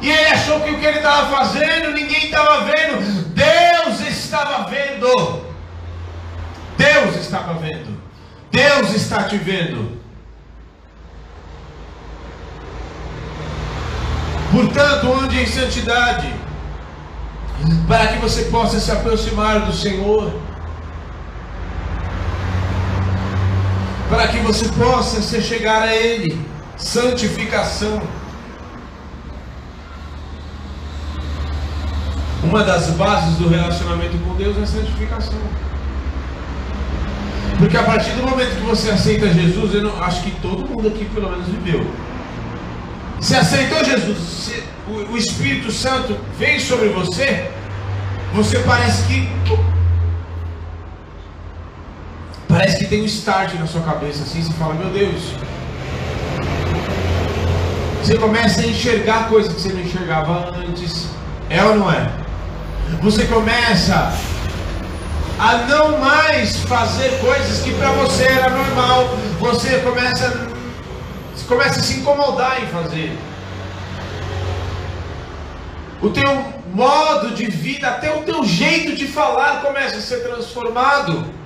[0.00, 3.24] E ele achou que o que ele estava fazendo, ninguém estava vendo.
[3.34, 5.46] Deus estava vendo.
[6.76, 8.00] Deus estava vendo.
[8.50, 9.97] Deus está te vendo.
[14.50, 16.32] Portanto, onde em santidade,
[17.86, 20.32] para que você possa se aproximar do Senhor,
[24.08, 26.40] para que você possa se chegar a Ele,
[26.76, 28.00] santificação.
[32.42, 35.38] Uma das bases do relacionamento com Deus é a santificação.
[37.58, 40.88] Porque a partir do momento que você aceita Jesus, eu não, acho que todo mundo
[40.88, 41.84] aqui pelo menos viveu.
[43.20, 44.52] Se aceitou Jesus,
[45.10, 47.50] o Espírito Santo vem sobre você,
[48.32, 49.28] você parece que
[52.48, 55.34] parece que tem um start na sua cabeça assim, você fala, meu Deus.
[58.02, 61.08] Você começa a enxergar coisas que você não enxergava antes.
[61.50, 62.10] É ou não é?
[63.02, 64.12] Você começa
[65.38, 69.14] a não mais fazer coisas que para você era normal.
[69.38, 70.48] Você começa,
[71.44, 73.16] começa a se incomodar em fazer.
[76.00, 81.37] O teu modo de vida, até o teu jeito de falar começa a ser transformado.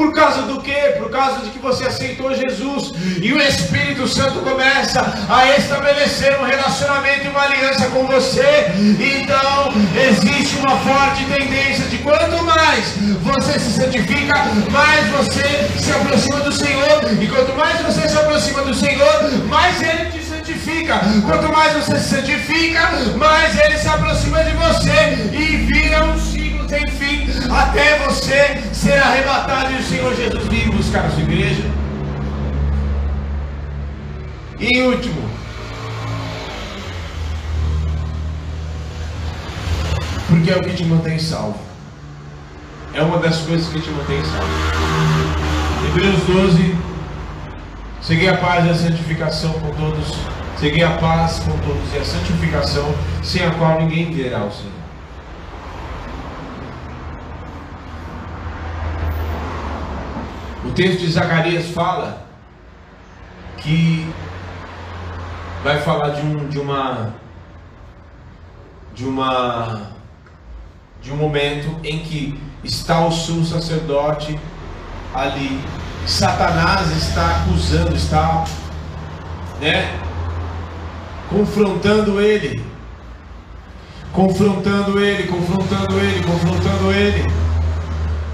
[0.00, 0.94] Por causa do quê?
[0.96, 2.90] Por causa de que você aceitou Jesus
[3.20, 4.98] e o Espírito Santo começa
[5.28, 8.72] a estabelecer um relacionamento e uma aliança com você.
[8.98, 9.70] Então,
[10.08, 14.38] existe uma forte tendência de quanto mais você se santifica,
[14.70, 17.02] mais você se aproxima do Senhor.
[17.20, 20.98] E quanto mais você se aproxima do Senhor, mais Ele te santifica.
[21.26, 22.88] Quanto mais você se santifica,
[23.18, 26.18] mais Ele se aproxima de você e vira um
[26.70, 31.64] sem fim até você ser arrebatado e o Senhor Jesus vir buscar a sua igreja.
[34.60, 35.28] E em último,
[40.28, 41.58] porque é o que te mantém salvo.
[42.94, 44.46] É uma das coisas que te mantém salvo.
[45.88, 46.78] Hebreus 12,
[48.00, 50.14] segui a paz e a santificação com todos,
[50.56, 52.94] segui a paz com todos e a santificação,
[53.24, 54.79] sem a qual ninguém verá o Senhor.
[60.64, 62.26] O texto de Zacarias fala
[63.56, 64.06] que
[65.64, 67.14] vai falar de um de uma
[68.94, 69.92] de uma
[71.02, 74.38] de um momento em que está o sumo sacerdote
[75.14, 75.60] ali.
[76.06, 78.44] Satanás está acusando, está
[79.60, 79.98] né,
[81.28, 82.64] confrontando ele.
[84.12, 87.24] Confrontando ele, confrontando ele, confrontando ele.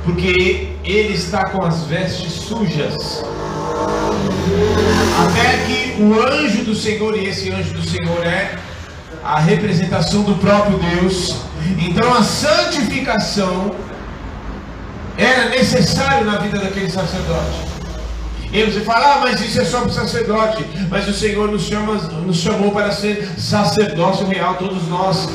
[0.05, 3.25] Porque ele está com as vestes sujas.
[5.27, 8.57] Até que o anjo do Senhor, e esse anjo do Senhor é
[9.25, 11.37] a representação do próprio Deus.
[11.81, 13.75] Então a santificação
[15.19, 17.67] era necessário na vida daquele sacerdote.
[18.53, 20.65] E você fala, ah, mas isso é só para o sacerdote.
[20.89, 25.29] Mas o Senhor nos, chama, nos chamou para ser sacerdócio real, todos nós.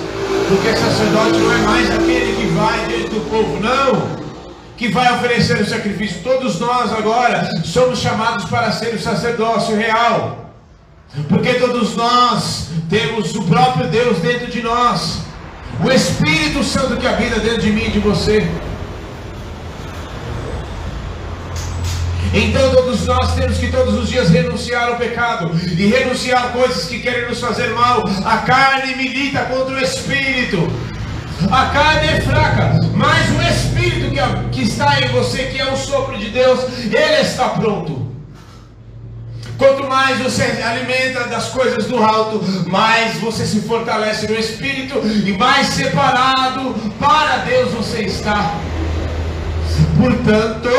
[0.48, 4.21] Porque sacerdote não é mais aquele que vai dentro do povo, não
[4.82, 6.22] que vai oferecer o sacrifício.
[6.24, 10.56] Todos nós agora somos chamados para ser o sacerdócio real.
[11.30, 15.20] Porque todos nós temos o próprio Deus dentro de nós.
[15.86, 18.50] O Espírito Santo que habita dentro de mim e de você.
[22.34, 26.86] Então todos nós temos que todos os dias renunciar ao pecado e renunciar a coisas
[26.86, 28.04] que querem nos fazer mal.
[28.26, 30.91] A carne milita contra o Espírito.
[31.50, 34.12] A carne é fraca, mas o Espírito
[34.52, 38.12] que, está em você, que é o sopro de Deus, ele está pronto.
[39.58, 45.32] Quanto mais você alimenta das coisas do alto, mais você se fortalece no Espírito e
[45.38, 48.56] mais separado para Deus você está.
[50.00, 50.70] Portanto,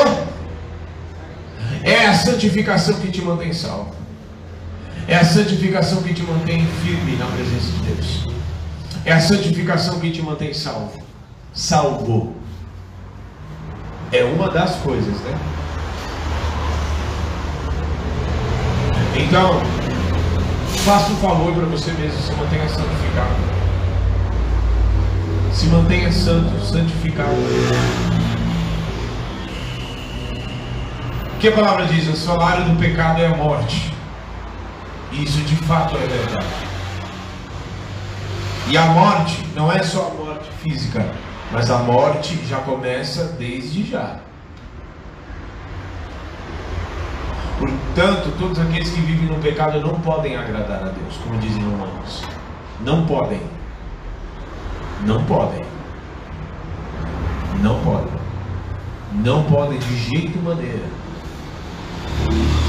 [1.84, 3.94] é a santificação que te mantém salvo.
[5.06, 8.31] É a santificação que te mantém firme na presença de Deus.
[9.04, 11.02] É a santificação que te mantém salvo.
[11.52, 12.34] Salvo.
[14.12, 15.38] É uma das coisas, né?
[19.16, 19.60] Então,
[20.84, 23.34] faça um favor para você mesmo, se mantenha santificado.
[25.52, 27.30] Se mantenha santo, santificado.
[31.34, 32.08] O que a palavra diz?
[32.08, 33.92] O salário do pecado é a morte.
[35.12, 36.71] E isso de fato é verdade.
[38.68, 41.04] E a morte não é só a morte física,
[41.50, 44.20] mas a morte já começa desde já.
[47.58, 52.22] Portanto, todos aqueles que vivem no pecado não podem agradar a Deus, como dizem Romanos.
[52.80, 53.40] Não podem.
[55.04, 55.64] Não podem.
[57.60, 58.12] Não podem.
[59.12, 61.01] Não podem de jeito maneira.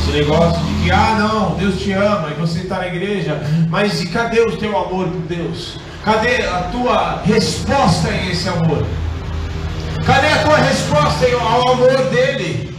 [0.01, 4.01] Esse negócio de que, ah não, Deus te ama e você está na igreja, mas
[4.01, 5.77] e cadê o teu amor por Deus?
[6.03, 8.85] Cadê a tua resposta em esse amor?
[10.05, 12.75] Cadê a tua resposta ao amor dele?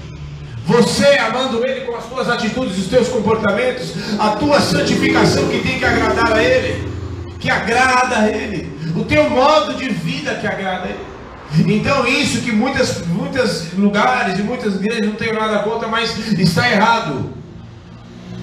[0.67, 5.79] Você amando ele com as tuas atitudes, os teus comportamentos, a tua santificação que tem
[5.79, 6.89] que agradar a ele,
[7.39, 11.14] que agrada a ele, o teu modo de vida que agrada a ele.
[11.67, 16.71] Então isso que muitas, muitos lugares e muitas igrejas não têm nada contra, mas está
[16.71, 17.33] errado.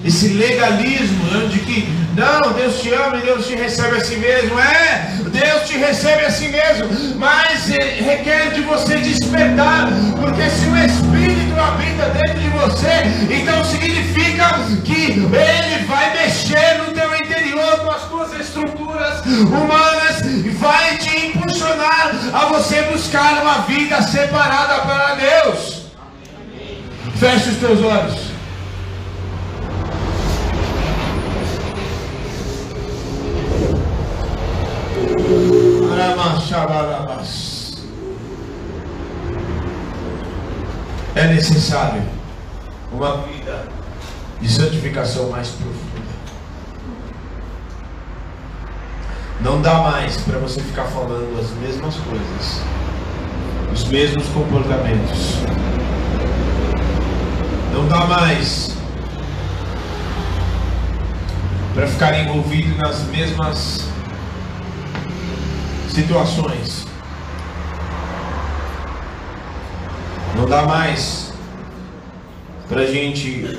[0.04, 4.58] Esse legalismo de que não, Deus te ama e Deus te recebe a si mesmo.
[4.58, 9.88] É, Deus te recebe a si mesmo, mas requer de você despertar,
[10.20, 16.92] porque se o Espírito habita dentro de você, então significa que Ele vai mexer no
[16.92, 17.11] teu
[17.82, 24.80] com as tuas estruturas humanas, e vai te impulsionar a você buscar uma vida separada
[24.82, 25.82] para Deus.
[27.16, 28.32] Feche os teus olhos.
[41.14, 42.02] É necessário
[42.92, 43.66] uma vida
[44.40, 45.91] de santificação mais profunda.
[49.42, 52.62] Não dá mais para você ficar falando as mesmas coisas,
[53.72, 55.38] os mesmos comportamentos.
[57.72, 58.76] Não dá mais
[61.74, 63.88] para ficar envolvido nas mesmas
[65.90, 66.86] situações.
[70.36, 71.32] Não dá mais
[72.68, 73.58] para a gente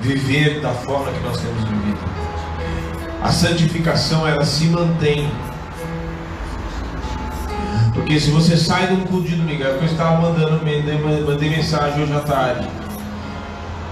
[0.00, 2.31] viver da forma que nós temos vivido.
[3.22, 5.30] A santificação ela se mantém.
[7.94, 10.60] Porque se você sai um culto de domingo, é que eu estava mandando,
[11.26, 12.68] mandei mensagem hoje à tarde.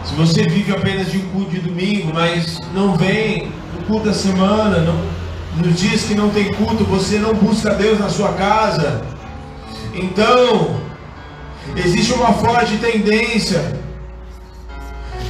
[0.05, 4.15] Se você vive apenas de um culto de domingo, mas não vem no culto da
[4.15, 5.01] semana, não,
[5.65, 9.03] nos dias que não tem culto, você não busca Deus na sua casa.
[9.95, 10.81] Então,
[11.77, 13.79] existe uma forte tendência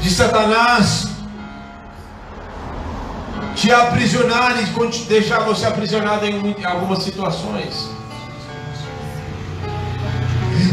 [0.00, 1.09] de Satanás
[3.54, 7.88] te aprisionar e deixar você aprisionado em algumas situações.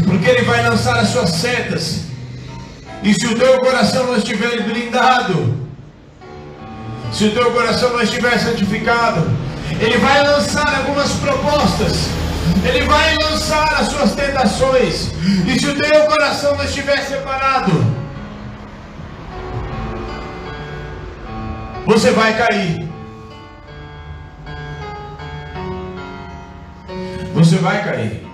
[0.04, 2.02] Porque ele vai lançar as suas setas.
[3.02, 5.68] E se o teu coração não estiver blindado,
[7.12, 9.30] se o teu coração não estiver santificado,
[9.80, 12.08] ele vai lançar algumas propostas.
[12.64, 15.10] Ele vai lançar as suas tentações.
[15.46, 17.72] E se o teu coração não estiver separado,
[21.88, 22.88] você vai cair.
[27.34, 28.28] Você vai cair.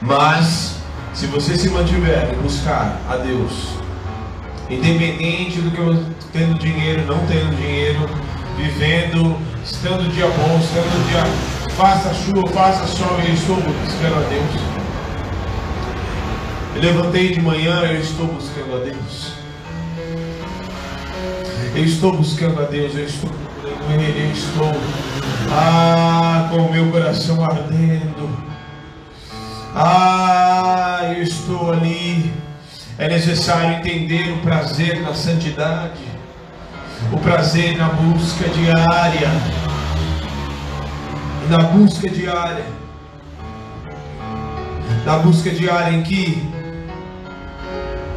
[0.00, 0.76] Mas,
[1.12, 3.82] se você se mantiver em buscar a Deus,
[4.70, 8.08] Independente do que eu tendo dinheiro, não tendo dinheiro,
[8.56, 11.22] vivendo, estando dia bom, estando dia
[11.76, 14.72] faça chuva, faça sol, eu estou buscando a Deus.
[16.74, 19.41] Eu levantei de manhã, eu estou buscando a Deus.
[21.74, 24.72] Eu estou buscando a Deus, eu estou procurando Ele, eu estou
[25.50, 28.28] ah, com o meu coração ardendo.
[29.74, 32.32] Ah, eu estou ali
[32.98, 36.00] é necessário entender o prazer na santidade,
[37.10, 39.28] o prazer na busca diária,
[41.48, 42.64] na busca diária,
[45.04, 46.48] na busca diária em que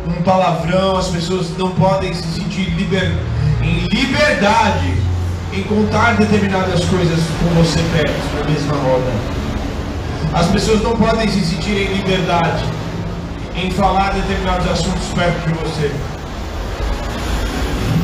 [0.08, 3.12] um palavrão as pessoas não podem se sentir liber,
[3.66, 4.94] em liberdade
[5.52, 9.12] em contar determinadas coisas com você perto na mesma roda.
[10.34, 12.64] As pessoas não podem se sentir em liberdade
[13.56, 15.92] em falar determinados assuntos perto de você.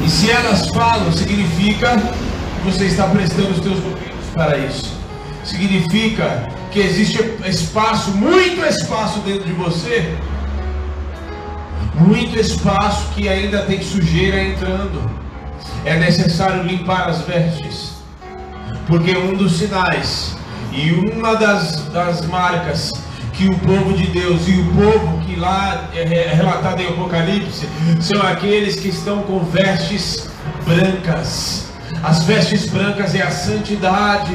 [0.04, 4.98] E se elas falam, significa que você está prestando os teus ouvidos para isso.
[5.44, 10.16] Significa que existe espaço, muito espaço dentro de você,
[11.96, 15.12] muito espaço que ainda tem sujeira entrando.
[15.86, 17.94] É necessário limpar as vestes,
[18.88, 20.36] porque um dos sinais
[20.72, 22.92] e uma das, das marcas
[23.34, 27.68] que o povo de Deus e o povo que lá é relatado em Apocalipse
[28.00, 30.30] são aqueles que estão com vestes
[30.66, 31.72] brancas.
[32.04, 34.34] As vestes brancas é a santidade.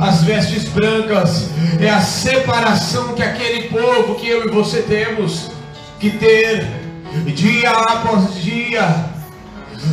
[0.00, 5.50] As vestes brancas é a separação que aquele povo que eu e você temos
[6.00, 6.66] que ter.
[7.26, 9.13] dia após dia,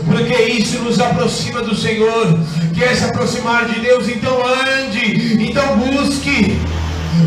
[0.06, 2.40] porque isso nos aproxima do Senhor.
[2.76, 4.08] Quer se aproximar de Deus?
[4.08, 6.60] Então ande, então busque,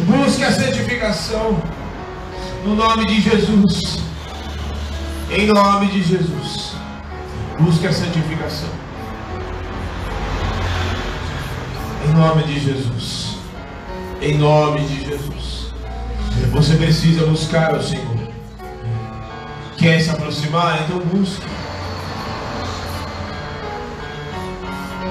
[0.06, 1.62] busque a santificação,
[2.64, 3.98] no nome de Jesus,
[5.30, 6.72] em nome de Jesus,
[7.58, 8.68] busque a santificação,
[12.08, 13.36] em nome de Jesus,
[14.20, 15.72] em nome de Jesus.
[16.52, 18.04] Você precisa buscar o Senhor.
[19.76, 20.82] Quer se aproximar?
[20.84, 21.44] Então busque.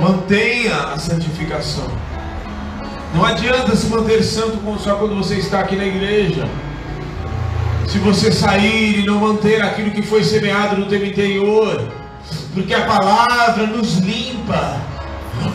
[0.01, 1.87] Mantenha a santificação.
[3.13, 6.47] Não adianta se manter santo só quando você está aqui na igreja.
[7.87, 11.91] Se você sair e não manter aquilo que foi semeado no teu interior,
[12.53, 14.77] porque a palavra nos limpa.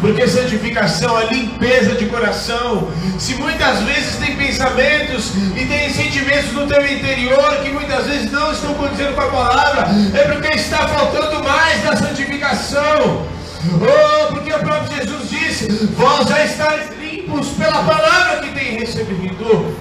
[0.01, 2.89] Porque santificação é limpeza de coração.
[3.19, 8.53] Se muitas vezes tem pensamentos e tem sentimentos no teu interior que muitas vezes não
[8.53, 13.27] estão condizendo com a palavra, é porque está faltando mais da santificação.
[13.67, 19.77] Oh, porque o próprio Jesus disse: Vós já estáis limpos pela palavra que tem recebido.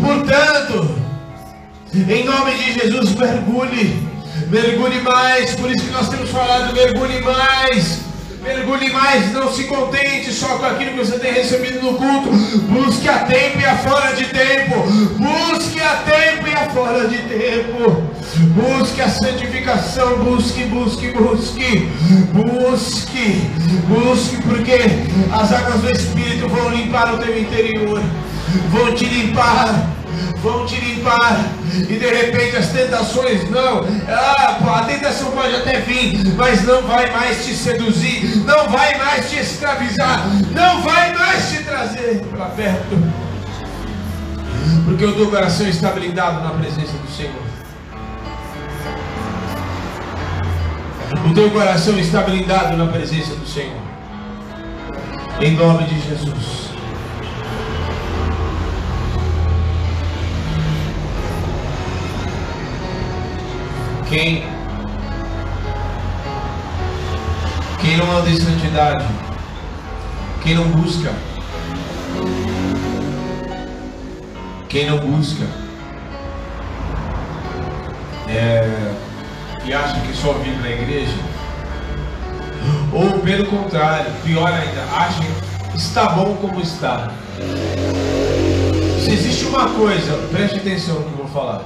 [0.00, 0.96] Portanto,
[1.94, 4.08] em nome de Jesus, mergulhe,
[4.48, 5.54] mergulhe mais.
[5.54, 8.10] Por isso que nós temos falado: mergulhe mais.
[8.42, 12.30] Mergulhe mais, não se contente só com aquilo que você tem recebido no culto.
[12.70, 14.76] Busque a tempo e a fora de tempo.
[15.18, 18.09] Busque a tempo e a fora de tempo.
[18.54, 20.18] Busque a santificação.
[20.18, 21.88] Busque, busque, busque.
[22.32, 23.50] Busque,
[23.88, 24.78] busque, porque
[25.32, 28.02] as águas do Espírito vão limpar o teu interior.
[28.70, 29.90] Vão te limpar
[30.42, 31.44] vão te limpar,
[31.74, 37.10] e de repente as tentações não, ah, a tentação pode até vir, mas não vai
[37.10, 42.98] mais te seduzir, não vai mais te escravizar, não vai mais te trazer para perto,
[44.86, 47.59] porque o teu coração está blindado na presença do Senhor.
[51.12, 53.80] O teu coração está blindado na presença do Senhor.
[55.40, 56.70] Em nome de Jesus.
[64.08, 64.44] Quem?
[67.80, 69.04] Quem não anda em santidade,
[70.42, 71.12] quem não busca,
[74.68, 75.44] quem não busca?
[78.28, 78.92] É,
[79.64, 81.16] e acha que só vive na igreja,
[82.92, 85.20] ou pelo contrário, pior ainda, acha
[85.70, 87.10] que está bom como está.
[89.04, 91.62] Se existe uma coisa, preste atenção no que eu vou falar.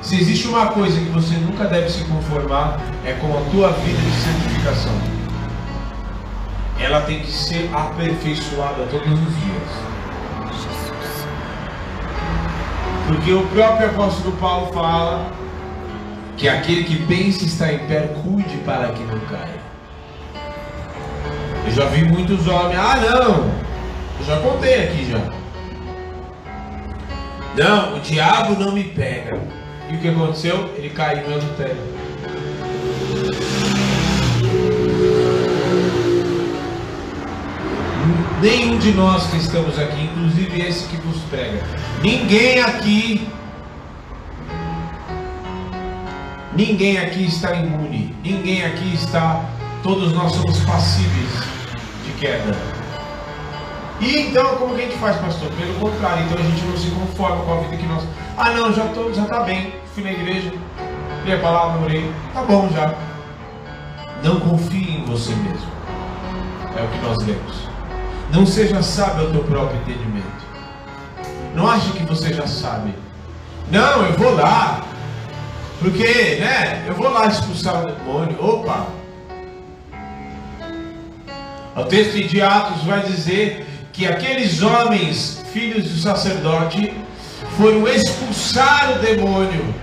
[0.00, 3.98] Se existe uma coisa que você nunca deve se conformar, é com a tua vida
[3.98, 4.92] de santificação.
[6.78, 9.96] Ela tem que ser aperfeiçoada todos os dias.
[13.08, 15.26] Porque o próprio apóstolo Paulo fala
[16.36, 19.66] que aquele que pensa estar em pé, cuide para que não caia.
[21.64, 23.50] Eu já vi muitos homens, ah não,
[24.20, 25.18] eu já contei aqui já.
[27.56, 29.40] Não, o diabo não me pega.
[29.90, 30.70] E o que aconteceu?
[30.76, 31.76] Ele caiu em adultério.
[38.42, 41.62] Nenhum de nós que estamos aqui, inclusive esse que vos prega,
[42.02, 43.26] ninguém aqui,
[46.56, 49.44] ninguém aqui está imune, ninguém aqui está,
[49.82, 51.30] todos nós somos passíveis
[52.04, 52.56] de queda.
[54.00, 55.50] E então, como que a gente faz, pastor?
[55.50, 58.04] Pelo contrário, então a gente não se conforma com a vida que nós.
[58.36, 59.72] Ah, não, já tô, já tá bem.
[59.94, 60.52] Fui na igreja,
[61.24, 62.10] li a palavra, orei.
[62.32, 62.94] Tá bom já.
[64.22, 65.76] Não confie em você mesmo.
[66.76, 67.68] É o que nós lemos.
[68.32, 70.46] Não seja sábio ao teu próprio entendimento.
[71.54, 72.94] Não ache que você já sabe.
[73.70, 74.85] Não, eu vou lá.
[75.78, 76.84] Porque, né?
[76.86, 78.36] Eu vou lá expulsar o demônio.
[78.42, 78.86] Opa!
[81.76, 86.94] O texto de Atos vai dizer que aqueles homens, filhos do sacerdote,
[87.58, 89.74] foram expulsar o demônio,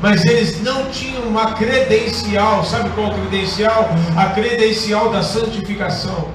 [0.00, 3.90] mas eles não tinham uma credencial, sabe qual credencial?
[4.16, 6.30] A credencial da santificação.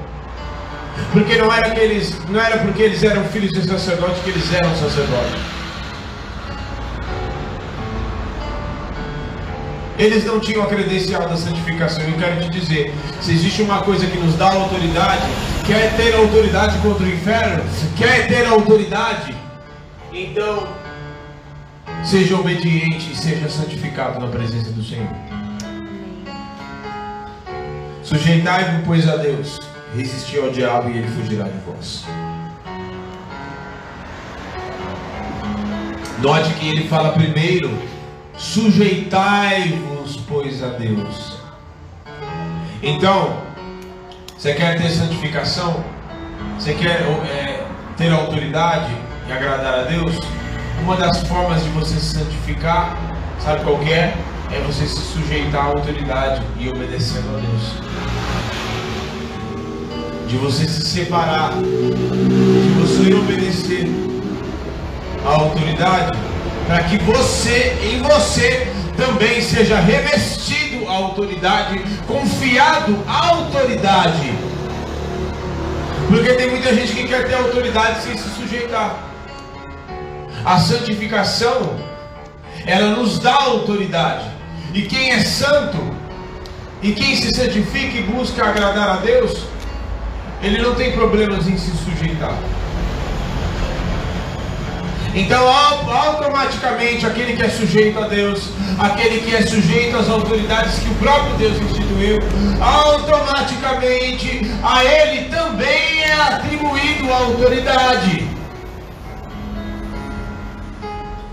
[1.12, 4.54] Porque não era que eles, não era porque eles eram filhos de sacerdote que eles
[4.54, 5.61] eram sacerdotes.
[10.02, 12.04] Eles não tinham a credencial da santificação.
[12.04, 12.92] Eu quero te dizer:
[13.22, 15.22] se existe uma coisa que nos dá autoridade,
[15.68, 17.64] quer ter autoridade contra o inferno,
[17.96, 19.36] quer ter autoridade,
[20.12, 20.68] então
[22.04, 25.08] seja obediente e seja santificado na presença do Senhor.
[28.02, 29.60] Sujeitai-vos, pois, a Deus,
[29.96, 32.06] resisti ao diabo e ele fugirá de vós.
[36.18, 37.70] Note que ele fala primeiro
[38.42, 41.38] Sujeitai-vos, pois, a Deus.
[42.82, 43.38] Então,
[44.36, 45.84] você quer ter santificação?
[46.58, 47.64] Você quer é,
[47.96, 48.92] ter autoridade
[49.30, 50.18] e agradar a Deus?
[50.82, 52.98] Uma das formas de você se santificar,
[53.40, 54.16] sabe qual é?
[54.52, 57.74] É você se sujeitar à autoridade e obedecendo a Deus.
[60.28, 63.86] De você se separar, de você obedecer
[65.24, 66.31] à autoridade,
[66.68, 74.34] para que você, em você, também seja revestido a autoridade, confiado à autoridade.
[76.08, 78.96] Porque tem muita gente que quer ter autoridade sem se sujeitar.
[80.44, 81.80] A santificação,
[82.66, 84.30] ela nos dá autoridade.
[84.74, 85.78] E quem é santo,
[86.82, 89.46] e quem se santifica e busca agradar a Deus,
[90.42, 92.36] ele não tem problemas em se sujeitar.
[95.14, 98.50] Então, automaticamente, aquele que é sujeito a Deus,
[98.80, 102.18] aquele que é sujeito às autoridades que o próprio Deus instituiu,
[102.62, 108.28] automaticamente a ele também é atribuído a autoridade.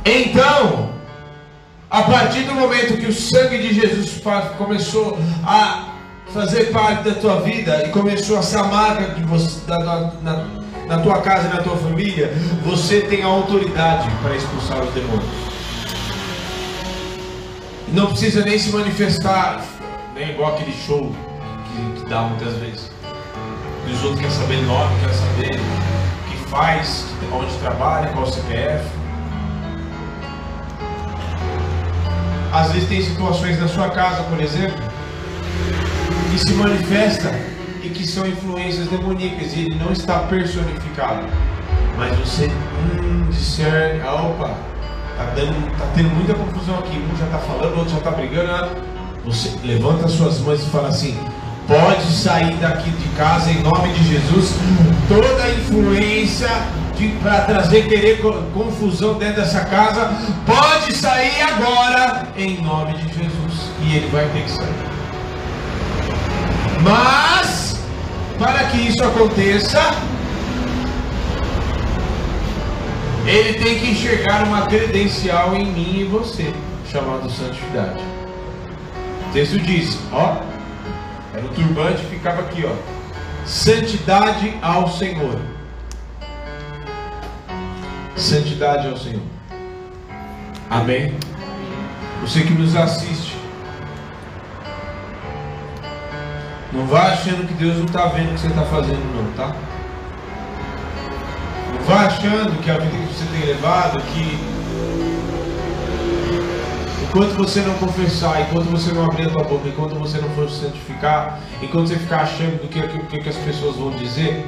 [0.05, 0.91] Então,
[1.91, 4.21] a partir do momento que o sangue de Jesus
[4.57, 5.89] começou a
[6.33, 10.58] fazer parte da tua vida e começou a ser a marca de você, da, da,
[10.89, 12.33] na, tua casa e na tua família,
[12.65, 15.29] você tem a autoridade para expulsar os demônios.
[17.89, 19.65] Não precisa nem se manifestar,
[20.15, 21.15] nem igual aquele show
[21.65, 22.91] que, que dá muitas vezes.
[23.87, 28.85] E os outros querem saber nome, querem saber o que faz, onde trabalha, qual CPF.
[32.53, 34.83] Às vezes tem situações na sua casa, por exemplo,
[36.33, 41.27] que se manifesta e que são influências demoníacas e ele não está personificado.
[41.97, 44.55] Mas você hum, discerne, ah, opa,
[45.17, 48.51] tá, dando, tá tendo muita confusão aqui, um já está falando, outro já está brigando.
[48.51, 48.69] Ah.
[49.25, 51.19] Você levanta suas mãos e fala assim:
[51.67, 54.55] pode sair daqui de casa em nome de Jesus
[55.09, 56.49] toda influência
[57.23, 58.21] para trazer querer
[58.53, 60.11] confusão dentro dessa casa,
[60.45, 63.71] pode sair agora em nome de Jesus.
[63.83, 64.75] E ele vai ter que sair.
[66.83, 67.58] Mas,
[68.39, 69.81] para que isso aconteça,
[73.27, 76.55] ele tem que enxergar uma credencial em mim e você,
[76.91, 78.03] chamado santidade.
[79.29, 80.41] O texto diz, ó,
[81.35, 82.73] era o turbante ficava aqui, ó.
[83.45, 85.39] Santidade ao Senhor.
[88.17, 89.23] Santidade ao Senhor.
[90.71, 91.15] Amém?
[92.23, 93.38] Você que nos assiste,
[96.73, 99.57] Não vá achando que Deus não está vendo o que você está fazendo, não, tá?
[101.73, 104.39] Não vá achando que a vida que você tem levado, que
[107.05, 110.51] enquanto você não confessar, enquanto você não abrir a tua boca, enquanto você não for
[110.51, 114.47] se santificar, enquanto você ficar achando do que, que, que as pessoas vão dizer,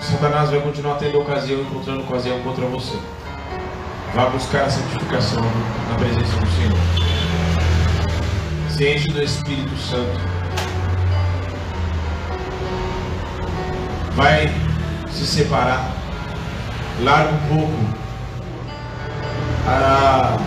[0.00, 2.96] Satanás vai continuar tendo ocasião, encontrando ocasião contra você.
[4.14, 5.42] Vá buscar a santificação
[5.90, 7.07] na presença do Senhor
[8.78, 10.20] se do Espírito Santo.
[14.14, 14.48] Vai
[15.10, 15.90] se separar.
[17.02, 17.72] Larga um pouco
[19.66, 20.38] a,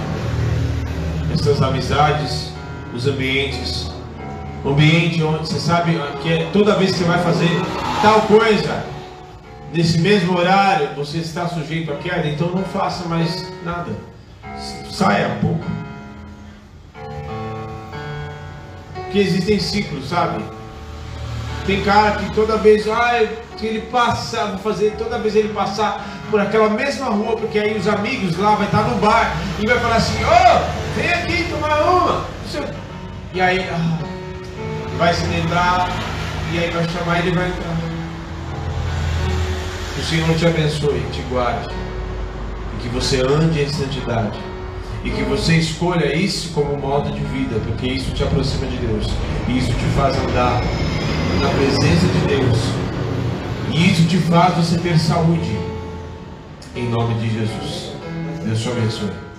[1.34, 2.54] essas amizades,
[2.94, 3.92] os ambientes.
[4.64, 7.50] O ambiente onde você sabe que é, toda vez que você vai fazer
[8.02, 8.86] tal coisa,
[9.74, 13.92] nesse mesmo horário, você está sujeito à queda, então não faça mais nada.
[14.90, 15.81] Saia um pouco.
[19.12, 20.44] Que existem ciclos, sabe?
[21.66, 23.24] Tem cara que toda vez, ah,
[23.58, 27.78] que ele passa, vou fazer, toda vez ele passar por aquela mesma rua, porque aí
[27.78, 31.44] os amigos lá vai estar no bar e vai falar assim, ô, oh, vem aqui
[31.52, 32.26] tomar uma.
[33.34, 34.00] E aí, ah,
[34.98, 35.90] vai se lembrar,
[36.52, 37.78] e aí vai chamar ele vai entrar.
[39.94, 44.51] Que o Senhor te abençoe, te guarde, e que você ande em santidade
[45.04, 49.08] e que você escolha isso como modo de vida, porque isso te aproxima de Deus,
[49.48, 50.62] e isso te faz andar
[51.42, 52.58] na presença de Deus,
[53.74, 55.58] e isso te faz você ter saúde,
[56.76, 57.92] em nome de Jesus.
[58.46, 59.31] Deus te abençoe.